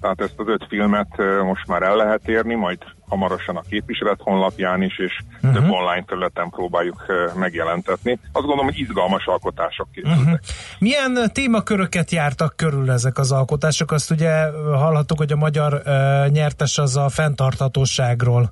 Tehát 0.02 0.22
ezt 0.22 0.34
az 0.40 0.48
öt 0.48 0.66
filmet 0.70 1.08
most 1.44 1.68
már 1.68 1.82
el 1.82 1.96
lehet 1.96 2.28
érni, 2.28 2.56
majd 2.56 2.78
hamarosan 3.08 3.56
a 3.56 3.62
képviselet 3.70 4.20
honlapján 4.22 4.82
is, 4.82 5.00
és 5.00 5.20
uh-huh. 5.36 5.54
több 5.54 5.70
online 5.70 6.04
területen 6.04 6.50
próbáljuk 6.50 7.06
megjelentetni. 7.36 8.12
Azt 8.12 8.46
gondolom, 8.46 8.66
hogy 8.66 8.80
izgalmas 8.80 9.26
alkotások 9.26 9.88
készültek. 9.92 10.20
Uh-huh. 10.20 10.40
Milyen 10.80 11.30
témaköröket 11.34 12.12
jártak 12.12 12.56
körül 12.56 12.92
ezek 12.92 13.18
az 13.18 13.32
alkotások? 13.32 13.92
Azt 13.92 14.12
ugye 14.12 14.52
hallhattuk, 14.76 15.18
hogy 15.18 15.32
a 15.32 15.36
magyar 15.36 15.74
uh, 15.74 16.32
nyertes 16.32 16.78
az 16.78 16.98
a 16.98 17.10
fenntarthatóságról 17.10 18.52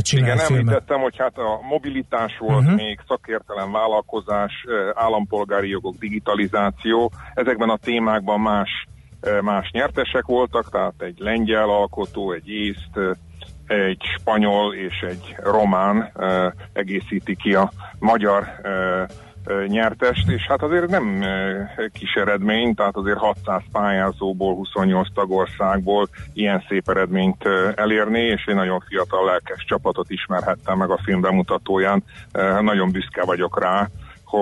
csinál 0.00 0.34
Igen, 0.34 0.38
filmet. 0.38 0.66
említettem, 0.66 1.00
hogy 1.00 1.16
hát 1.18 1.36
a 1.36 1.60
mobilitás 1.68 2.38
volt 2.38 2.62
uh-huh. 2.62 2.76
még, 2.76 3.00
szakértelem, 3.08 3.72
vállalkozás, 3.72 4.52
állampolgári 4.94 5.68
jogok, 5.68 5.94
digitalizáció. 5.98 7.12
Ezekben 7.34 7.68
a 7.68 7.76
témákban 7.76 8.40
más, 8.40 8.86
más 9.42 9.70
nyertesek 9.70 10.24
voltak, 10.26 10.70
tehát 10.70 10.94
egy 10.98 11.18
lengyel 11.18 11.68
alkotó, 11.68 12.32
egy 12.32 12.48
észt, 12.48 12.98
egy 13.66 14.02
spanyol 14.18 14.74
és 14.74 15.00
egy 15.08 15.36
román 15.42 16.12
egészíti 16.72 17.36
ki 17.36 17.54
a 17.54 17.70
magyar 17.98 18.46
nyertest, 19.66 20.28
és 20.28 20.46
hát 20.48 20.62
azért 20.62 20.88
nem 20.88 21.24
kis 21.92 22.14
eredmény, 22.14 22.74
tehát 22.74 22.96
azért 22.96 23.18
600 23.18 23.62
pályázóból, 23.72 24.54
28 24.54 25.06
tagországból 25.14 26.08
ilyen 26.32 26.64
szép 26.68 26.88
eredményt 26.88 27.48
elérni, 27.74 28.20
és 28.20 28.44
egy 28.46 28.54
nagyon 28.54 28.84
fiatal 28.88 29.24
lelkes 29.24 29.64
csapatot 29.64 30.10
ismerhettem 30.10 30.78
meg 30.78 30.90
a 30.90 31.00
film 31.04 31.20
bemutatóján. 31.20 32.04
Nagyon 32.60 32.90
büszke 32.90 33.24
vagyok 33.24 33.60
rá, 33.60 33.88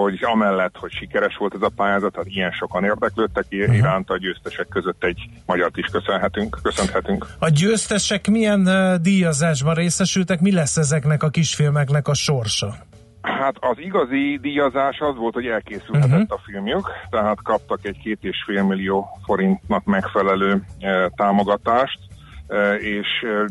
hogy 0.01 0.19
amellett, 0.23 0.77
hogy 0.77 0.93
sikeres 0.93 1.37
volt 1.37 1.55
ez 1.55 1.63
a 1.63 1.71
pályázat, 1.77 2.13
tehát 2.13 2.29
ilyen 2.29 2.51
sokan 2.51 2.85
érdeklődtek 2.85 3.45
uh-huh. 3.51 3.77
iránt, 3.77 4.11
a 4.11 4.19
győztesek 4.19 4.69
között 4.69 5.05
egy 5.05 5.29
magyart 5.47 5.77
is 5.77 5.87
köszönhetünk, 5.87 6.59
köszönhetünk. 6.63 7.27
A 7.39 7.49
győztesek 7.49 8.29
milyen 8.29 8.69
díjazásban 9.03 9.75
részesültek? 9.75 10.41
Mi 10.41 10.53
lesz 10.53 10.77
ezeknek 10.77 11.23
a 11.23 11.29
kisfilmeknek 11.29 12.09
a 12.09 12.15
sorsa? 12.15 12.75
Hát 13.23 13.55
az 13.61 13.77
igazi 13.79 14.39
díjazás 14.41 14.99
az 14.99 15.17
volt, 15.17 15.35
hogy 15.35 15.47
elkészülhetett 15.47 16.11
uh-huh. 16.11 16.39
a 16.39 16.41
filmjük, 16.45 16.91
tehát 17.11 17.43
kaptak 17.43 17.79
egy 17.83 17.99
két 18.03 18.19
és 18.21 18.37
fél 18.47 18.63
millió 18.63 19.07
forintnak 19.25 19.85
megfelelő 19.85 20.63
e, 20.81 21.11
támogatást, 21.17 21.99
e, 22.47 22.75
és 22.75 23.07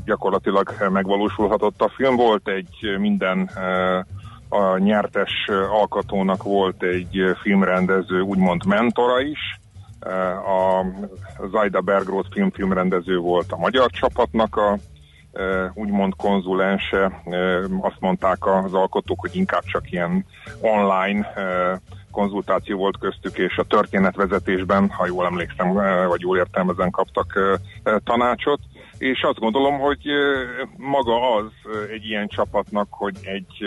gyakorlatilag 0.06 0.75
megvalósulhatott 0.91 1.82
a 1.82 1.91
film. 1.95 2.15
Volt 2.15 2.47
egy 2.47 2.97
minden 2.99 3.49
e, 3.56 4.06
a 4.54 4.78
nyertes 4.78 5.50
alkatónak 5.72 6.44
volt 6.44 6.84
egy 6.84 7.36
filmrendező, 7.42 8.22
úgymond 8.22 8.66
mentora 8.66 9.22
is. 9.22 9.60
A 10.45 10.86
Zajda 11.52 11.82
Bergrót 11.82 12.28
filmfilmrendező 12.32 13.18
volt 13.18 13.52
a 13.52 13.58
magyar 13.58 13.89
csapatnak 13.89 14.56
a 14.56 14.78
úgymond 15.74 16.14
konzulense. 16.16 17.22
Azt 17.82 17.99
mondták 17.99 18.45
az 18.45 18.74
alkotók, 18.74 19.20
hogy 19.20 19.36
inkább 19.36 19.64
csak 19.64 19.91
ilyen 19.91 20.26
online 20.62 21.34
konzultáció 22.12 22.78
volt 22.78 22.97
köztük, 22.97 23.38
és 23.38 23.58
a 23.58 23.64
történetvezetésben, 23.64 24.89
ha 24.89 25.06
jól 25.06 25.26
emlékszem, 25.26 25.74
vagy 26.08 26.22
jól 26.22 26.38
értelmezen 26.38 26.91
kaptak 26.91 27.60
tanácsot. 28.04 28.60
És 28.97 29.22
azt 29.22 29.39
gondolom, 29.39 29.80
hogy 29.80 30.06
maga 30.78 31.36
az 31.36 31.45
egy 31.91 32.06
ilyen 32.06 32.28
csapatnak, 32.28 32.88
hogy 32.89 33.16
egy 33.22 33.66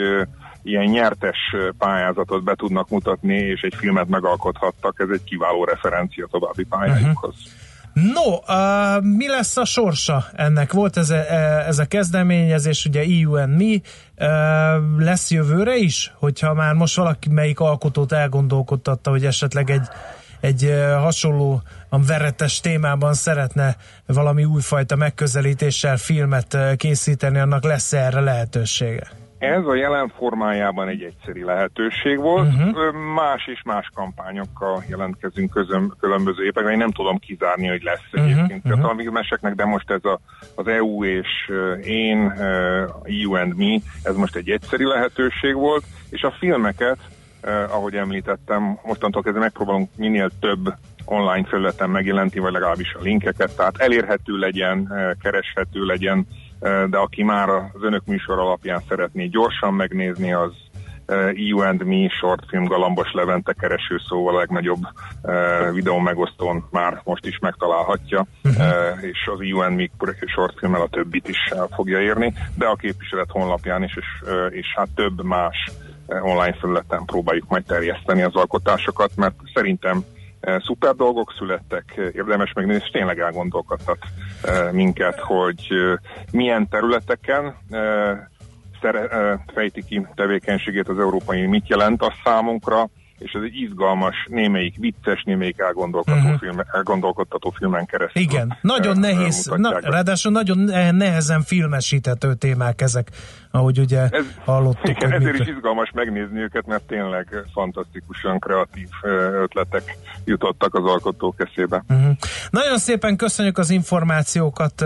ilyen 0.64 0.84
nyertes 0.84 1.38
pályázatot 1.78 2.42
be 2.42 2.54
tudnak 2.54 2.88
mutatni, 2.88 3.34
és 3.34 3.60
egy 3.60 3.74
filmet 3.74 4.08
megalkothattak, 4.08 5.00
ez 5.00 5.08
egy 5.12 5.24
kiváló 5.24 5.64
referencia 5.64 6.28
további 6.30 6.64
pályájukhoz. 6.64 7.34
Uh-huh. 7.34 7.52
No, 7.94 8.32
uh, 8.32 9.02
mi 9.02 9.28
lesz 9.28 9.56
a 9.56 9.64
sorsa 9.64 10.24
ennek? 10.32 10.72
Volt 10.72 10.96
ez 10.96 11.10
a, 11.10 11.14
e, 11.14 11.64
ez 11.66 11.78
a 11.78 11.84
kezdeményezés, 11.84 12.84
ugye 12.84 13.00
EU 13.00 13.30
Me, 13.32 13.74
uh, 13.74 14.98
lesz 14.98 15.30
jövőre 15.30 15.76
is? 15.76 16.12
Hogyha 16.18 16.54
már 16.54 16.74
most 16.74 16.96
valaki 16.96 17.28
melyik 17.28 17.60
alkotót 17.60 18.12
elgondolkodtatta, 18.12 19.10
hogy 19.10 19.24
esetleg 19.24 19.70
egy, 19.70 19.88
egy 20.40 20.74
hasonló 20.96 21.62
veretes 22.06 22.60
témában 22.60 23.14
szeretne 23.14 23.76
valami 24.06 24.44
újfajta 24.44 24.96
megközelítéssel 24.96 25.96
filmet 25.96 26.58
készíteni, 26.76 27.38
annak 27.38 27.64
lesz 27.64 27.92
erre 27.92 28.20
lehetősége? 28.20 29.23
Ez 29.44 29.66
a 29.66 29.74
jelen 29.74 30.12
formájában 30.16 30.88
egy 30.88 31.02
egyszeri 31.02 31.44
lehetőség 31.44 32.18
volt. 32.18 32.46
Uh-huh. 32.46 32.92
Más 33.14 33.46
és 33.46 33.62
más 33.64 33.90
kampányokkal 33.94 34.84
jelentkezünk 34.88 35.50
közöm, 35.50 35.94
különböző 36.00 36.44
években. 36.44 36.72
Én 36.72 36.78
nem 36.78 36.90
tudom 36.90 37.18
kizárni, 37.18 37.68
hogy 37.68 37.82
lesz 37.82 38.12
uh-huh. 38.12 38.30
egyébként 38.30 38.64
uh-huh. 38.64 39.12
meseknek, 39.12 39.54
de 39.54 39.64
most 39.64 39.90
ez 39.90 40.04
a, 40.04 40.20
az 40.54 40.66
EU 40.66 41.04
és 41.04 41.28
én, 41.82 42.32
EU 43.02 43.34
and 43.34 43.56
me, 43.56 43.76
ez 44.02 44.16
most 44.16 44.36
egy 44.36 44.50
egyszeri 44.50 44.84
lehetőség 44.84 45.54
volt, 45.54 45.84
és 46.10 46.22
a 46.22 46.34
filmeket, 46.38 46.98
ahogy 47.68 47.94
említettem, 47.94 48.78
mostantól 48.84 49.22
kezdve 49.22 49.40
megpróbálunk 49.40 49.90
minél 49.96 50.30
több 50.40 50.74
online 51.04 51.44
felületen 51.44 51.90
megjelenti, 51.90 52.38
vagy 52.38 52.52
legalábbis 52.52 52.94
a 52.94 53.02
linkeket, 53.02 53.56
tehát 53.56 53.76
elérhető 53.78 54.36
legyen, 54.36 54.92
kereshető 55.22 55.84
legyen, 55.84 56.26
de 56.90 56.98
aki 56.98 57.22
már 57.22 57.48
az 57.48 57.82
önök 57.82 58.04
műsor 58.04 58.38
alapján 58.38 58.82
szeretné 58.88 59.26
gyorsan 59.26 59.74
megnézni, 59.74 60.32
az 60.32 60.52
EU 61.06 61.60
and 61.60 61.84
Me 61.84 62.08
shortfilm 62.08 62.64
Galambos 62.64 63.12
Levente 63.12 63.52
kereső 63.52 64.00
szóval 64.08 64.34
a 64.34 64.38
legnagyobb 64.38 64.82
uh, 65.22 65.72
videó 65.72 65.98
megosztón 65.98 66.64
már 66.70 67.00
most 67.04 67.26
is 67.26 67.38
megtalálhatja, 67.38 68.26
uh-huh. 68.44 68.66
uh, 68.66 69.04
és 69.04 69.28
az 69.32 69.40
EU 69.40 69.58
and 69.58 69.76
Me 69.76 69.88
shortfilmmel 70.26 70.80
a 70.80 70.88
többit 70.88 71.28
is 71.28 71.38
el 71.50 71.68
fogja 71.74 72.00
érni, 72.00 72.34
de 72.54 72.66
a 72.66 72.74
képviselet 72.74 73.30
honlapján 73.30 73.82
is, 73.82 73.96
és, 73.96 74.06
uh, 74.22 74.56
és 74.56 74.66
hát 74.76 74.88
több 74.94 75.24
más 75.24 75.70
online 76.06 76.56
felületen 76.60 77.04
próbáljuk 77.04 77.48
majd 77.48 77.64
terjeszteni 77.64 78.22
az 78.22 78.34
alkotásokat, 78.34 79.10
mert 79.16 79.34
szerintem 79.54 80.04
szuper 80.58 80.94
dolgok 80.94 81.34
születtek, 81.38 81.92
érdemes 81.96 82.52
megnézni, 82.52 82.82
és 82.84 82.90
tényleg 82.90 83.18
elgondolkodtat 83.18 83.98
minket, 84.72 85.20
hogy 85.20 85.68
milyen 86.32 86.68
területeken 86.68 87.56
fejti 89.54 89.84
ki 89.84 90.06
tevékenységét 90.14 90.88
az 90.88 90.98
európai, 90.98 91.46
mit 91.46 91.68
jelent 91.68 92.02
a 92.02 92.14
számunkra, 92.24 92.88
és 93.18 93.32
ez 93.32 93.42
egy 93.42 93.56
izgalmas, 93.56 94.26
némelyik 94.28 94.76
vicces, 94.76 95.22
némelyik 95.24 95.58
elgondolkodó, 95.58 96.16
uh-huh. 96.16 96.38
film, 96.38 96.60
elgondolkodtató 96.72 97.54
filmen 97.56 97.86
keresztül. 97.86 98.22
Igen, 98.22 98.58
nagyon 98.60 98.98
nehéz, 98.98 99.50
na, 99.56 99.78
ráadásul 99.80 100.32
nagyon 100.32 100.58
nehezen 100.94 101.42
filmesíthető 101.42 102.34
témák 102.34 102.80
ezek, 102.80 103.10
ahogy 103.50 103.78
ugye 103.78 104.00
ez, 104.10 104.24
hallottuk. 104.44 104.88
Igen, 104.88 105.12
ezért 105.12 105.32
mit... 105.32 105.40
is 105.40 105.54
izgalmas 105.54 105.90
megnézni 105.94 106.40
őket, 106.40 106.66
mert 106.66 106.82
tényleg 106.82 107.44
fantasztikusan 107.52 108.38
kreatív 108.38 108.88
ötletek 109.42 109.96
jutottak 110.24 110.74
az 110.74 110.84
alkotók 110.84 111.34
eszébe. 111.36 111.84
Uh-huh. 111.88 112.16
Nagyon 112.50 112.78
szépen 112.78 113.16
köszönjük 113.16 113.58
az 113.58 113.70
információkat 113.70 114.84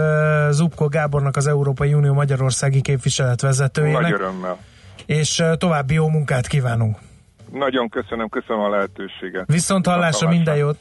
Zubko 0.50 0.88
Gábornak, 0.88 1.36
az 1.36 1.46
Európai 1.46 1.94
Unió 1.94 2.12
Magyarországi 2.14 2.80
képviseletvezetőjének. 2.80 4.02
Nagy 4.02 4.12
örömmel. 4.12 4.58
És 5.06 5.42
további 5.58 5.94
jó 5.94 6.08
munkát 6.08 6.46
kívánunk. 6.46 6.96
Nagyon 7.52 7.88
köszönöm, 7.88 8.28
köszönöm 8.28 8.62
a 8.62 8.68
lehetőséget. 8.68 9.44
Viszont 9.46 9.86
hallásra 9.86 10.28
minden 10.28 10.56
jót! 10.56 10.78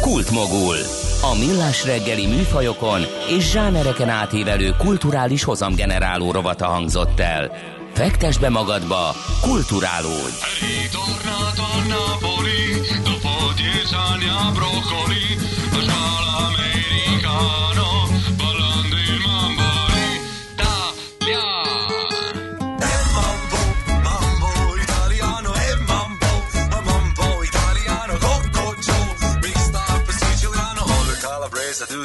Kultmogul. 0.00 0.76
A 1.22 1.34
millás 1.38 1.84
reggeli 1.84 2.26
műfajokon 2.26 3.00
és 3.28 3.50
zsánereken 3.50 4.08
átívelő 4.08 4.70
kulturális 4.78 5.44
hozamgeneráló 5.44 6.30
rovata 6.30 6.66
hangzott 6.66 7.20
el. 7.20 7.52
Fektes 7.92 8.38
be 8.38 8.48
magadba, 8.48 9.12
kulturálódj! 9.42 10.36
Ritornato 10.60 11.62
a 11.62 11.80
Napoli, 11.92 12.62
dopo 13.04 13.52
dieci 13.56 13.94
anni 14.10 14.28
a 14.28 14.52
broccoli, 14.52 15.24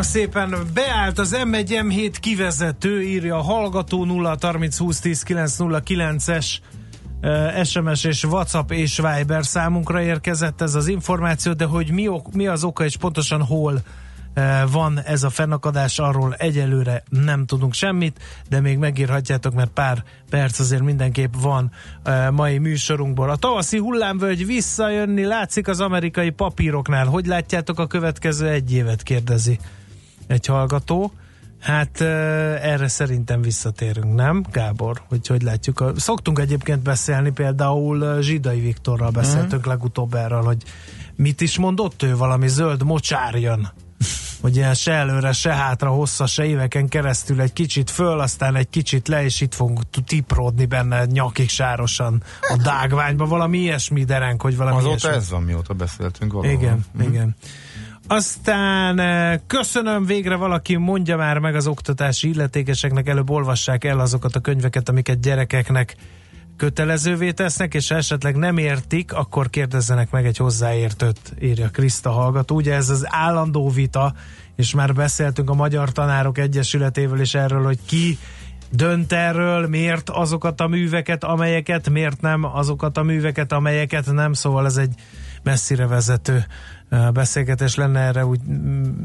kérem 0.00 0.22
szépen, 0.22 0.66
beállt 0.74 1.18
az 1.18 1.36
M1 1.44 1.68
M7 1.68 2.14
kivezető, 2.20 3.02
írja 3.02 3.36
a 3.36 3.42
hallgató 3.42 4.04
0 4.04 4.36
30 4.40 4.78
20 4.78 5.00
10 5.00 5.22
909 5.22 6.28
es 6.28 6.60
SMS 7.64 8.04
és 8.04 8.24
WhatsApp 8.24 8.70
és 8.70 8.96
Viber 8.96 9.44
számunkra 9.44 10.02
érkezett 10.02 10.60
ez 10.60 10.74
az 10.74 10.86
információ, 10.86 11.52
de 11.52 11.64
hogy 11.64 11.90
mi, 11.90 12.08
ok, 12.08 12.32
mi 12.32 12.46
az 12.46 12.64
oka 12.64 12.84
és 12.84 12.96
pontosan 12.96 13.42
hol 13.42 13.82
van 14.70 15.00
ez 15.04 15.22
a 15.22 15.30
fennakadás, 15.30 15.98
arról 15.98 16.34
egyelőre 16.34 17.02
nem 17.08 17.46
tudunk 17.46 17.74
semmit, 17.74 18.18
de 18.48 18.60
még 18.60 18.78
megírhatjátok, 18.78 19.54
mert 19.54 19.70
pár 19.70 20.04
perc 20.30 20.58
azért 20.58 20.82
mindenképp 20.82 21.32
van 21.40 21.70
mai 22.30 22.58
műsorunkból. 22.58 23.30
A 23.30 23.36
tavaszi 23.36 23.78
hullámvölgy 23.78 24.46
visszajönni 24.46 25.24
látszik 25.24 25.68
az 25.68 25.80
amerikai 25.80 26.30
papíroknál. 26.30 27.06
Hogy 27.06 27.26
látjátok 27.26 27.78
a 27.78 27.86
következő 27.86 28.48
egy 28.48 28.72
évet, 28.72 29.02
kérdezi 29.02 29.58
egy 30.30 30.46
hallgató. 30.46 31.12
Hát 31.60 32.00
erre 32.00 32.88
szerintem 32.88 33.42
visszatérünk, 33.42 34.14
nem, 34.14 34.44
Gábor? 34.50 35.02
Hogy 35.08 35.26
hogy 35.26 35.42
látjuk? 35.42 35.92
Szoktunk 35.96 36.38
egyébként 36.38 36.80
beszélni, 36.82 37.30
például 37.30 38.22
Zsidai 38.22 38.60
Viktorral 38.60 39.10
beszéltünk 39.10 39.66
mm. 39.66 39.70
legutóbb 39.70 40.14
erről, 40.14 40.42
hogy 40.42 40.62
mit 41.16 41.40
is 41.40 41.58
mondott 41.58 42.02
ő, 42.02 42.16
valami 42.16 42.48
zöld 42.48 42.82
mocsár 42.82 43.34
jön 43.34 43.72
hogy 44.40 44.56
ilyen 44.56 44.74
se 44.74 44.92
előre, 44.92 45.32
se 45.32 45.54
hátra 45.54 45.90
hosszas 45.90 46.32
se 46.32 46.44
éveken 46.44 46.88
keresztül 46.88 47.40
egy 47.40 47.52
kicsit 47.52 47.90
föl, 47.90 48.20
aztán 48.20 48.56
egy 48.56 48.68
kicsit 48.68 49.08
le, 49.08 49.24
és 49.24 49.40
itt 49.40 49.54
fogunk 49.54 49.80
tipródni 50.06 50.66
benne 50.66 51.04
nyakig 51.04 51.48
sárosan 51.48 52.22
a 52.40 52.56
dágványba, 52.62 53.26
valami 53.26 53.58
ilyesmi 53.58 54.04
derenk, 54.04 54.42
hogy 54.42 54.56
valami 54.56 54.76
Azóta 54.76 55.08
ilyesmi. 55.08 55.10
ez 55.10 55.30
van, 55.30 55.42
mióta 55.42 55.74
beszéltünk 55.74 56.32
valahol. 56.32 56.56
Igen, 56.56 56.84
mm. 56.98 57.00
igen. 57.00 57.36
Aztán 58.12 58.98
eh, 58.98 59.38
köszönöm, 59.46 60.04
végre 60.04 60.34
valaki 60.34 60.76
mondja 60.76 61.16
már 61.16 61.38
meg 61.38 61.54
az 61.54 61.66
oktatási 61.66 62.28
illetékeseknek, 62.28 63.08
előbb 63.08 63.30
olvassák 63.30 63.84
el 63.84 64.00
azokat 64.00 64.36
a 64.36 64.40
könyveket, 64.40 64.88
amiket 64.88 65.20
gyerekeknek 65.20 65.96
kötelezővé 66.56 67.30
tesznek, 67.30 67.74
és 67.74 67.90
esetleg 67.90 68.36
nem 68.36 68.58
értik, 68.58 69.12
akkor 69.12 69.50
kérdezzenek 69.50 70.10
meg 70.10 70.26
egy 70.26 70.36
hozzáértőt, 70.36 71.34
írja 71.40 71.68
Kriszta 71.68 72.10
hallgató. 72.10 72.54
Ugye 72.54 72.74
ez 72.74 72.88
az 72.88 73.06
állandó 73.08 73.68
vita, 73.68 74.14
és 74.56 74.74
már 74.74 74.94
beszéltünk 74.94 75.50
a 75.50 75.54
Magyar 75.54 75.92
Tanárok 75.92 76.38
Egyesületével 76.38 77.20
is 77.20 77.34
erről, 77.34 77.64
hogy 77.64 77.78
ki 77.86 78.18
dönt 78.70 79.12
erről, 79.12 79.68
miért 79.68 80.10
azokat 80.10 80.60
a 80.60 80.66
műveket, 80.66 81.24
amelyeket, 81.24 81.90
miért 81.90 82.20
nem 82.20 82.44
azokat 82.44 82.96
a 82.96 83.02
műveket, 83.02 83.52
amelyeket 83.52 84.12
nem, 84.12 84.32
szóval 84.32 84.66
ez 84.66 84.76
egy 84.76 84.94
messzire 85.42 85.86
vezető 85.86 86.44
beszélgetés 87.12 87.74
lenne 87.74 88.00
erre, 88.00 88.26
úgy 88.26 88.40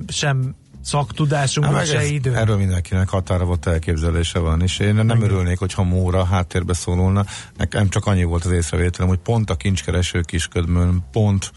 sem 0.08 0.56
szaktudásunk, 0.82 1.66
hát, 1.66 1.86
se 1.86 2.00
ez, 2.00 2.10
idő. 2.10 2.36
Erről 2.36 2.58
mindenkinek 2.58 3.10
határozott 3.10 3.66
elképzelése 3.66 4.40
van, 4.40 4.62
és 4.62 4.80
én 4.80 4.96
nem 4.96 5.10
Igen. 5.10 5.22
örülnék, 5.22 5.60
hogyha 5.60 5.84
Móra 5.84 6.26
háttérbe 6.26 6.74
szólulna. 6.74 7.26
Nekem 7.58 7.90
csak 7.90 8.06
annyi 8.06 8.24
volt 8.24 8.46
az 8.46 8.52
észrevételem, 8.52 9.08
hogy 9.08 9.20
pont 9.20 9.50
a 9.50 9.56
kincskereső 9.56 10.22
kisködmön, 10.22 11.04
pont 11.12 11.52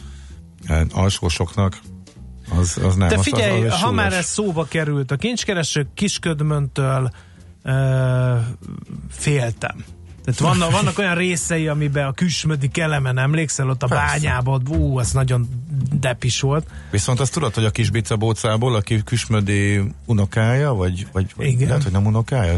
eh, 0.64 0.80
alsósoknak 0.92 1.80
az, 2.50 2.78
az 2.82 2.94
nem. 2.94 3.08
De 3.08 3.18
figyelj, 3.18 3.60
az, 3.60 3.66
az, 3.66 3.72
az 3.72 3.80
ha 3.80 3.90
már 3.90 4.12
ez 4.12 4.26
szóba 4.26 4.64
került, 4.64 5.10
a 5.10 5.16
kincskereső 5.16 5.88
kisködmöntől 5.94 7.10
uh, 7.64 7.72
féltem. 9.10 9.84
Tehát 10.34 10.56
vannak, 10.56 10.70
vannak 10.70 10.98
olyan 10.98 11.14
részei, 11.14 11.68
amiben 11.68 12.06
a 12.06 12.12
küsmödi 12.12 12.68
kelemen 12.68 13.18
emlékszel, 13.18 13.68
ott 13.68 13.82
a 13.82 13.86
Persze. 13.86 14.04
bányában, 14.04 14.62
ú, 14.68 14.98
az 14.98 15.12
nagyon 15.12 15.48
depis 15.92 16.40
volt. 16.40 16.66
Viszont 16.90 17.20
azt 17.20 17.32
tudod, 17.32 17.54
hogy 17.54 17.64
a 17.64 17.70
kis 17.70 17.90
bicabócából, 17.90 18.74
aki 18.74 19.02
küsmödi 19.02 19.80
unokája, 20.06 20.72
vagy, 20.72 21.06
vagy 21.12 21.26
Igen. 21.38 21.68
lehet, 21.68 21.82
hogy 21.82 21.92
nem 21.92 22.06
unokája? 22.06 22.54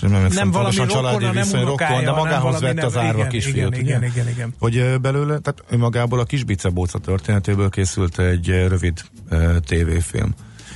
nem, 0.00 0.10
nem, 0.10 0.26
nem 0.32 0.50
valami 0.50 0.76
rokona, 0.76 0.92
családi 0.92 1.38
viszony, 1.38 1.58
nem 1.58 1.68
unokája, 1.68 1.98
rokon, 1.98 2.04
de 2.04 2.20
magához 2.20 2.60
vett 2.60 2.82
az 2.82 2.96
árva 2.96 3.18
igen, 3.18 3.28
kisfiút. 3.28 3.76
Igen, 3.76 3.84
igen, 3.84 4.04
igen, 4.04 4.28
igen. 4.28 4.54
Hogy 4.58 5.00
belőle, 5.00 5.38
tehát 5.38 5.64
önmagából 5.68 6.18
a 6.18 6.24
kis 6.24 6.44
bicabóca 6.44 6.98
történetéből 6.98 7.68
készült 7.68 8.18
egy 8.18 8.48
rövid 8.48 9.00
uh, 9.30 9.56
tévéfilm. 9.58 10.34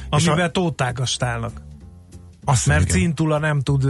Amiben 0.08 0.40
a... 0.40 0.50
tótágastálnak. 0.50 1.68
Azt 2.50 2.66
mert 2.66 2.82
igen. 2.82 2.96
Cintula 2.96 3.38
nem 3.38 3.60
tud 3.60 3.86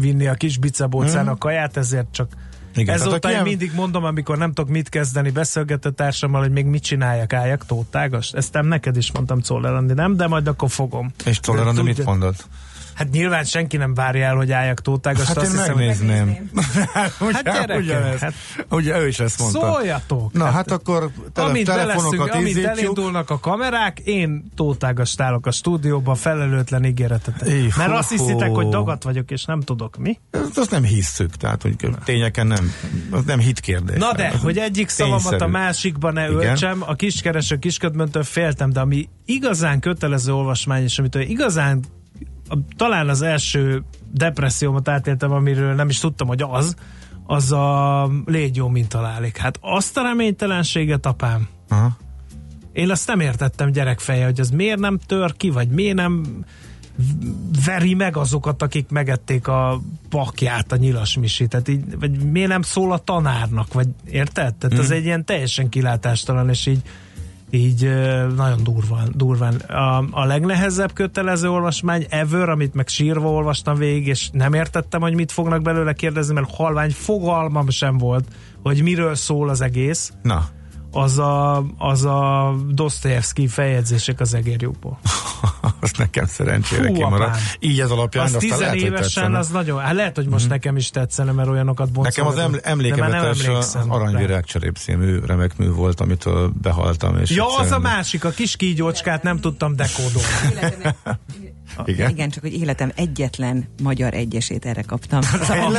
vinni 0.00 0.26
a 0.26 0.34
kis 0.34 0.58
bicabócának 0.58 1.24
hmm. 1.24 1.38
kaját, 1.38 1.76
ezért 1.76 2.06
csak 2.10 2.28
igen, 2.76 2.94
Ezóta 2.94 3.28
én 3.28 3.34
ilyen... 3.34 3.46
mindig 3.46 3.72
mondom, 3.74 4.04
amikor 4.04 4.38
nem 4.38 4.52
tudok 4.52 4.70
mit 4.70 4.88
kezdeni 4.88 5.30
beszélgető 5.30 5.90
társammal, 5.90 6.40
hogy 6.40 6.50
még 6.50 6.64
mit 6.64 6.82
csináljak, 6.82 7.32
álljak 7.32 7.66
tótágast. 7.66 8.34
Ezt 8.34 8.52
nem 8.52 8.66
neked 8.66 8.96
is 8.96 9.12
mondtam 9.12 9.40
Czoller 9.40 9.82
nem, 9.82 10.16
de 10.16 10.26
majd 10.26 10.46
akkor 10.46 10.70
fogom. 10.70 11.12
És 11.24 11.40
Czoller 11.40 11.82
mit 11.82 12.04
mondott? 12.04 12.48
Hát 12.94 13.10
nyilván 13.10 13.44
senki 13.44 13.76
nem 13.76 13.94
várja 13.94 14.24
el, 14.24 14.34
hogy 14.34 14.52
álljak 14.52 14.80
tótágast. 14.80 15.26
Hát 15.26 15.36
azt 15.36 15.46
én 15.46 15.58
hiszem, 15.58 15.76
megnézném. 15.76 16.50
hát 16.94 17.42
gyerekek, 17.42 18.18
hát, 18.18 18.34
ugye 18.70 19.00
ő 19.00 19.06
is 19.06 19.18
ezt 19.18 19.38
mondta. 19.38 19.60
Szóljatok! 19.60 20.32
Na 20.32 20.44
hát, 20.44 20.52
hát 20.52 20.70
akkor 20.70 21.10
tele, 21.32 21.48
amint 21.48 21.66
telefonokat 21.66 22.34
amint 22.34 22.64
elindulnak 22.64 23.30
a 23.30 23.38
kamerák, 23.38 23.98
én 23.98 24.44
tótágast 24.54 25.20
állok 25.20 25.46
a 25.46 25.50
stúdióban, 25.50 26.14
felelőtlen 26.14 26.84
ígéretet. 26.84 27.44
Mert 27.76 27.92
azt 27.92 28.10
hiszitek, 28.10 28.50
hogy 28.50 28.68
dagat 28.68 29.02
vagyok, 29.02 29.30
és 29.30 29.44
nem 29.44 29.60
tudok. 29.60 29.96
Mi? 29.96 30.18
Ezt 30.30 30.58
azt 30.58 30.70
nem 30.70 30.84
hisszük, 30.84 31.36
tehát 31.36 31.62
hogy 31.62 31.76
tényeken 32.04 32.46
nem, 32.46 32.72
az 33.10 33.24
nem 33.24 33.38
hitkérdés. 33.38 33.98
Na 33.98 34.12
de, 34.12 34.32
hogy 34.42 34.58
egyik 34.58 34.88
szavamat 34.88 35.40
a 35.40 35.46
másikba 35.46 36.10
ne 36.10 36.28
öltsem, 36.28 36.82
a 36.86 36.94
kiskereső 36.94 37.56
kisködmöntől 37.56 38.22
féltem, 38.22 38.72
de 38.72 38.80
ami 38.80 39.08
igazán 39.24 39.80
kötelező 39.80 40.32
olvasmány, 40.32 40.82
és 40.82 40.98
amitől 40.98 41.22
igazán 41.22 41.84
talán 42.76 43.08
az 43.08 43.22
első 43.22 43.84
depressziómat 44.12 44.88
átéltem, 44.88 45.32
amiről 45.32 45.74
nem 45.74 45.88
is 45.88 45.98
tudtam, 45.98 46.26
hogy 46.26 46.42
az, 46.42 46.74
az 47.26 47.52
a 47.52 48.10
légy 48.24 48.56
jó, 48.56 48.68
mint 48.68 48.88
találik. 48.88 49.36
Hát 49.36 49.58
azt 49.60 49.96
a 49.96 50.02
reménytelenséget, 50.02 51.06
apám. 51.06 51.48
Aha. 51.68 51.96
Én 52.72 52.90
azt 52.90 53.06
nem 53.06 53.20
értettem 53.20 53.70
gyerekfeje, 53.70 54.24
hogy 54.24 54.40
az 54.40 54.50
miért 54.50 54.78
nem 54.78 54.98
tör 54.98 55.36
ki, 55.36 55.50
vagy 55.50 55.68
miért 55.68 55.96
nem 55.96 56.44
veri 57.64 57.94
meg 57.94 58.16
azokat, 58.16 58.62
akik 58.62 58.88
megették 58.88 59.48
a 59.48 59.80
pakját, 60.08 60.72
a 60.72 60.76
nyilas 60.76 61.16
misit, 61.16 61.48
tehát 61.48 61.68
így, 61.68 61.98
vagy 61.98 62.30
miért 62.30 62.48
nem 62.48 62.62
szól 62.62 62.92
a 62.92 62.98
tanárnak, 62.98 63.72
vagy 63.72 63.88
érted? 64.10 64.54
Tehát 64.54 64.76
mm. 64.76 64.80
ez 64.80 64.90
egy 64.90 65.04
ilyen 65.04 65.24
teljesen 65.24 65.68
kilátástalan, 65.68 66.48
és 66.48 66.66
így 66.66 66.82
így 67.50 67.88
nagyon 68.36 68.62
durván. 68.62 69.12
durván. 69.14 69.54
A, 69.54 70.04
a 70.10 70.24
legnehezebb 70.24 70.92
kötelező 70.92 71.50
olvasmány 71.50 72.06
ever, 72.08 72.48
amit 72.48 72.74
meg 72.74 72.88
sírva 72.88 73.30
olvastam 73.30 73.76
végig, 73.76 74.06
és 74.06 74.28
nem 74.32 74.52
értettem, 74.52 75.00
hogy 75.00 75.14
mit 75.14 75.32
fognak 75.32 75.62
belőle 75.62 75.92
kérdezni, 75.92 76.34
mert 76.34 76.54
halvány 76.54 76.90
fogalmam 76.90 77.70
sem 77.70 77.98
volt, 77.98 78.24
hogy 78.62 78.82
miről 78.82 79.14
szól 79.14 79.48
az 79.48 79.60
egész. 79.60 80.12
Na 80.22 80.48
az 80.94 81.18
a, 81.18 81.64
az 81.78 82.04
a 82.04 82.54
Dostoyevsky 82.68 83.46
feljegyzések 83.46 84.20
az 84.20 84.34
egérjukból. 84.34 84.98
az 85.80 85.90
nekem 85.98 86.26
szerencsére 86.26 86.90
kimaradt. 86.90 87.38
Így 87.58 87.80
ez 87.80 87.90
alapján. 87.90 88.24
Az 88.24 88.36
tizenévesen 88.38 89.34
az 89.34 89.48
nagyon, 89.48 89.80
hát 89.80 89.94
lehet, 89.94 90.16
hogy 90.16 90.26
most 90.26 90.44
mm-hmm. 90.44 90.52
nekem 90.52 90.76
is 90.76 90.90
tetszene, 90.90 91.32
mert 91.32 91.48
olyanokat 91.48 91.92
boncolom. 91.92 92.34
Nekem 92.34 92.52
az 92.52 92.60
emlékemetes 92.62 93.46
az 93.46 93.78
Aranyvirág 93.88 94.44
cserép 94.44 94.76
című 94.76 95.18
remek 95.26 95.56
mű 95.56 95.70
volt, 95.70 96.00
amitől 96.00 96.52
behaltam. 96.62 97.16
És 97.16 97.30
ja, 97.30 97.58
az 97.58 97.70
a 97.70 97.78
másik, 97.78 98.24
a 98.24 98.30
kis 98.30 98.56
kígyócskát 98.56 99.22
nem 99.22 99.40
tudtam 99.40 99.76
dekódolni. 99.76 100.94
Igen? 101.84 102.10
Igen, 102.10 102.30
csak 102.30 102.42
hogy 102.42 102.52
életem 102.52 102.92
egyetlen 102.94 103.68
magyar 103.82 104.14
egyesét 104.14 104.66
erre 104.66 104.82
kaptam. 104.82 105.20
Szóval, 105.44 105.70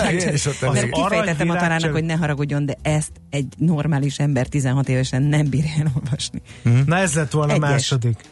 mert 0.74 0.90
kifejtettem 0.90 1.50
a 1.50 1.56
tanának, 1.56 1.92
hogy 1.92 2.04
ne 2.04 2.14
haragudjon, 2.14 2.66
de 2.66 2.76
ezt 2.82 3.12
egy 3.30 3.54
normális 3.58 4.20
ember 4.20 4.48
16 4.48 4.90
évesen 4.90 5.24
nem 5.24 5.50
bírja 5.50 5.72
elolvasni. 5.80 6.42
Mm. 6.70 6.80
Na 6.86 6.98
ez 6.98 7.14
lett 7.14 7.32
volna 7.32 7.54
a 7.54 7.58
második. 7.58 8.26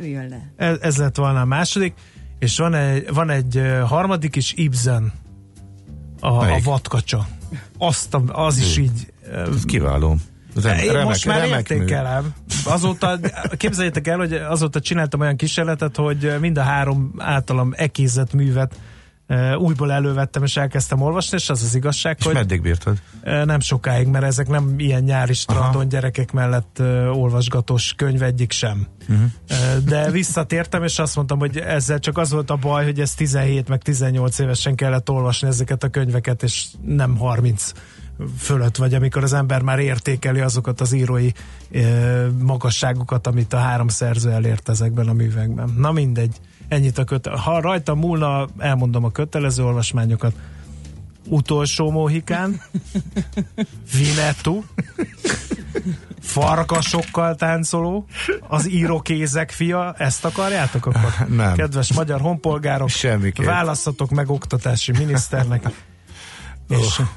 Ez, 0.55 0.77
ez 0.81 0.97
lett 0.97 1.15
volna 1.15 1.41
a 1.41 1.45
második, 1.45 1.93
és 2.39 2.57
van 2.57 2.73
egy, 2.73 3.13
van 3.13 3.29
egy 3.29 3.61
harmadik 3.85 4.35
is, 4.35 4.53
Ibsen, 4.55 5.13
a, 6.19 6.27
a 6.27 6.59
vadkacsa. 6.63 7.27
Azt, 7.77 8.17
az 8.27 8.57
is 8.57 8.77
így... 8.77 9.13
Ez 9.31 9.63
kiváló. 9.65 10.17
Rem, 10.61 10.77
remek, 10.77 11.05
most 11.05 11.25
már 11.25 11.47
értékelem. 11.47 12.33
Azóta, 12.65 13.19
képzeljétek 13.57 14.07
el, 14.07 14.17
hogy 14.17 14.33
azóta 14.33 14.79
csináltam 14.79 15.19
olyan 15.19 15.35
kísérletet, 15.35 15.95
hogy 15.95 16.35
mind 16.39 16.57
a 16.57 16.61
három 16.61 17.13
általam 17.17 17.73
ekézett 17.75 18.33
művet 18.33 18.75
újból 19.57 19.91
elővettem, 19.91 20.43
és 20.43 20.57
elkezdtem 20.57 21.01
olvasni, 21.01 21.37
és 21.37 21.49
az 21.49 21.63
az 21.63 21.75
igazság, 21.75 22.15
és 22.19 22.25
hogy... 22.25 22.33
meddig 22.33 22.61
bírtad? 22.61 22.97
Nem 23.23 23.59
sokáig, 23.59 24.07
mert 24.07 24.25
ezek 24.25 24.47
nem 24.47 24.73
ilyen 24.77 25.03
nyári 25.03 25.33
strandon 25.33 25.81
Aha. 25.81 25.83
gyerekek 25.83 26.31
mellett 26.31 26.81
olvasgatós 27.11 27.93
könyv 27.97 28.21
egyik 28.21 28.51
sem. 28.51 28.87
Uh-huh. 29.09 29.77
De 29.85 30.11
visszatértem, 30.11 30.83
és 30.83 30.99
azt 30.99 31.15
mondtam, 31.15 31.39
hogy 31.39 31.57
ezzel 31.57 31.99
csak 31.99 32.17
az 32.17 32.31
volt 32.31 32.49
a 32.49 32.55
baj, 32.55 32.83
hogy 32.83 32.99
ez 32.99 33.13
17 33.13 33.67
meg 33.67 33.81
18 33.81 34.39
évesen 34.39 34.75
kellett 34.75 35.09
olvasni 35.09 35.47
ezeket 35.47 35.83
a 35.83 35.89
könyveket, 35.89 36.43
és 36.43 36.65
nem 36.85 37.17
30 37.17 37.71
fölött, 38.37 38.75
vagy 38.77 38.93
amikor 38.93 39.23
az 39.23 39.33
ember 39.33 39.61
már 39.61 39.79
értékeli 39.79 40.39
azokat 40.39 40.81
az 40.81 40.93
írói 40.93 41.29
e, 41.71 41.81
magasságokat, 42.39 43.27
amit 43.27 43.53
a 43.53 43.57
három 43.57 43.87
szerző 43.87 44.31
elért 44.31 44.69
ezekben 44.69 45.07
a 45.07 45.13
művekben. 45.13 45.73
Na 45.77 45.91
mindegy, 45.91 46.35
ennyit 46.67 46.97
a 46.97 47.03
köte. 47.03 47.29
Ha 47.31 47.61
rajta 47.61 47.95
múlna, 47.95 48.47
elmondom 48.57 49.03
a 49.03 49.11
kötelező 49.11 49.63
olvasmányokat. 49.63 50.33
Utolsó 51.27 51.91
Mohikán, 51.91 52.61
Vinetú, 53.97 54.63
farkasokkal 56.19 57.35
táncoló, 57.35 58.05
az 58.47 58.69
írókézek 58.69 59.51
fia, 59.51 59.93
ezt 59.97 60.25
akarjátok 60.25 60.85
akkor? 60.85 61.27
Nem. 61.35 61.55
Kedves 61.55 61.93
magyar 61.93 62.21
honpolgárok, 62.21 62.89
Semmiképp. 62.89 63.45
választatok 63.45 64.09
meg 64.09 64.29
oktatási 64.29 64.91
miniszternek. 64.91 65.69
És 66.69 66.99
Oh, 66.99 67.07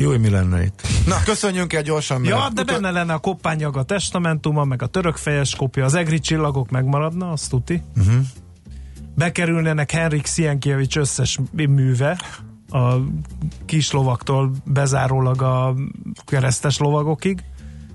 jó, 0.00 0.18
mi 0.18 0.30
lenne 0.30 0.62
itt. 0.62 0.82
Na, 1.06 1.22
köszönjünk 1.24 1.72
el 1.72 1.82
gyorsan. 1.82 2.24
Ja, 2.24 2.48
de 2.54 2.62
utal- 2.62 2.80
benne 2.80 2.90
lenne 2.90 3.12
a 3.12 3.18
koppányag, 3.18 3.76
a 3.76 3.82
testamentuma, 3.82 4.64
meg 4.64 4.82
a 4.82 4.86
török 4.86 5.16
fejes 5.16 5.54
kopja, 5.54 5.84
az 5.84 5.94
egri 5.94 6.18
csillagok 6.18 6.70
megmaradna, 6.70 7.30
azt 7.30 7.50
tuti. 7.50 7.82
Uh-huh. 7.96 8.14
Bekerülnének 9.14 9.90
Henrik 9.90 10.26
Sienkiewicz 10.26 10.96
összes 10.96 11.38
műve, 11.52 12.20
a 12.70 12.94
kis 13.66 13.90
lovaktól 13.90 14.52
bezárólag 14.64 15.42
a 15.42 15.74
keresztes 16.24 16.78
lovagokig, 16.78 17.44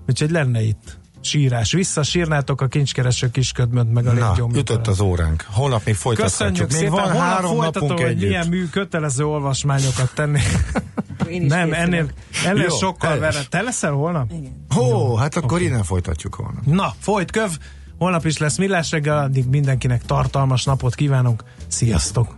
úgyhogy 0.07 0.31
lenne 0.31 0.61
itt 0.61 0.97
sírás. 1.25 1.71
Visszasírnátok 1.71 2.61
a 2.61 2.67
kincskereső 2.67 3.29
kisködmönt, 3.31 3.93
meg 3.93 4.07
a 4.07 4.11
Na, 4.11 4.29
légyom. 4.29 4.53
ütött 4.55 4.87
az 4.87 4.99
óránk. 4.99 5.45
Holnap 5.51 5.85
még 5.85 5.95
folytathatjuk. 5.95 6.39
Köszönjük 6.39 6.71
Még 6.71 6.77
szépen, 6.79 6.91
van 6.91 7.01
holnap 7.03 7.21
három 7.21 7.55
folytatom, 7.55 7.81
napunk 7.87 7.99
hogy 7.99 8.09
együtt. 8.09 8.27
milyen 8.27 8.47
mű 8.47 8.65
kötelező 8.65 9.25
olvasmányokat 9.25 10.11
tenni. 10.15 10.39
Nem, 11.47 11.73
ennél, 11.73 12.09
ennél 12.45 12.63
Jó, 12.69 12.75
sokkal 12.77 13.19
vele. 13.19 13.43
Te 13.49 13.61
leszel 13.61 13.91
holnap? 13.91 14.31
Igen. 14.31 14.65
Hó, 14.69 15.15
hát 15.15 15.35
akkor 15.35 15.61
innen 15.61 15.83
folytatjuk 15.83 16.35
holnap. 16.35 16.65
Na, 16.65 16.93
folyt 16.99 17.31
köv, 17.31 17.49
holnap 17.97 18.25
is 18.25 18.37
lesz 18.37 18.57
millás 18.57 18.91
reggel, 18.91 19.17
addig 19.17 19.45
mindenkinek 19.49 20.01
tartalmas 20.05 20.63
napot 20.63 20.95
kívánunk. 20.95 21.43
Sziasztok! 21.67 22.37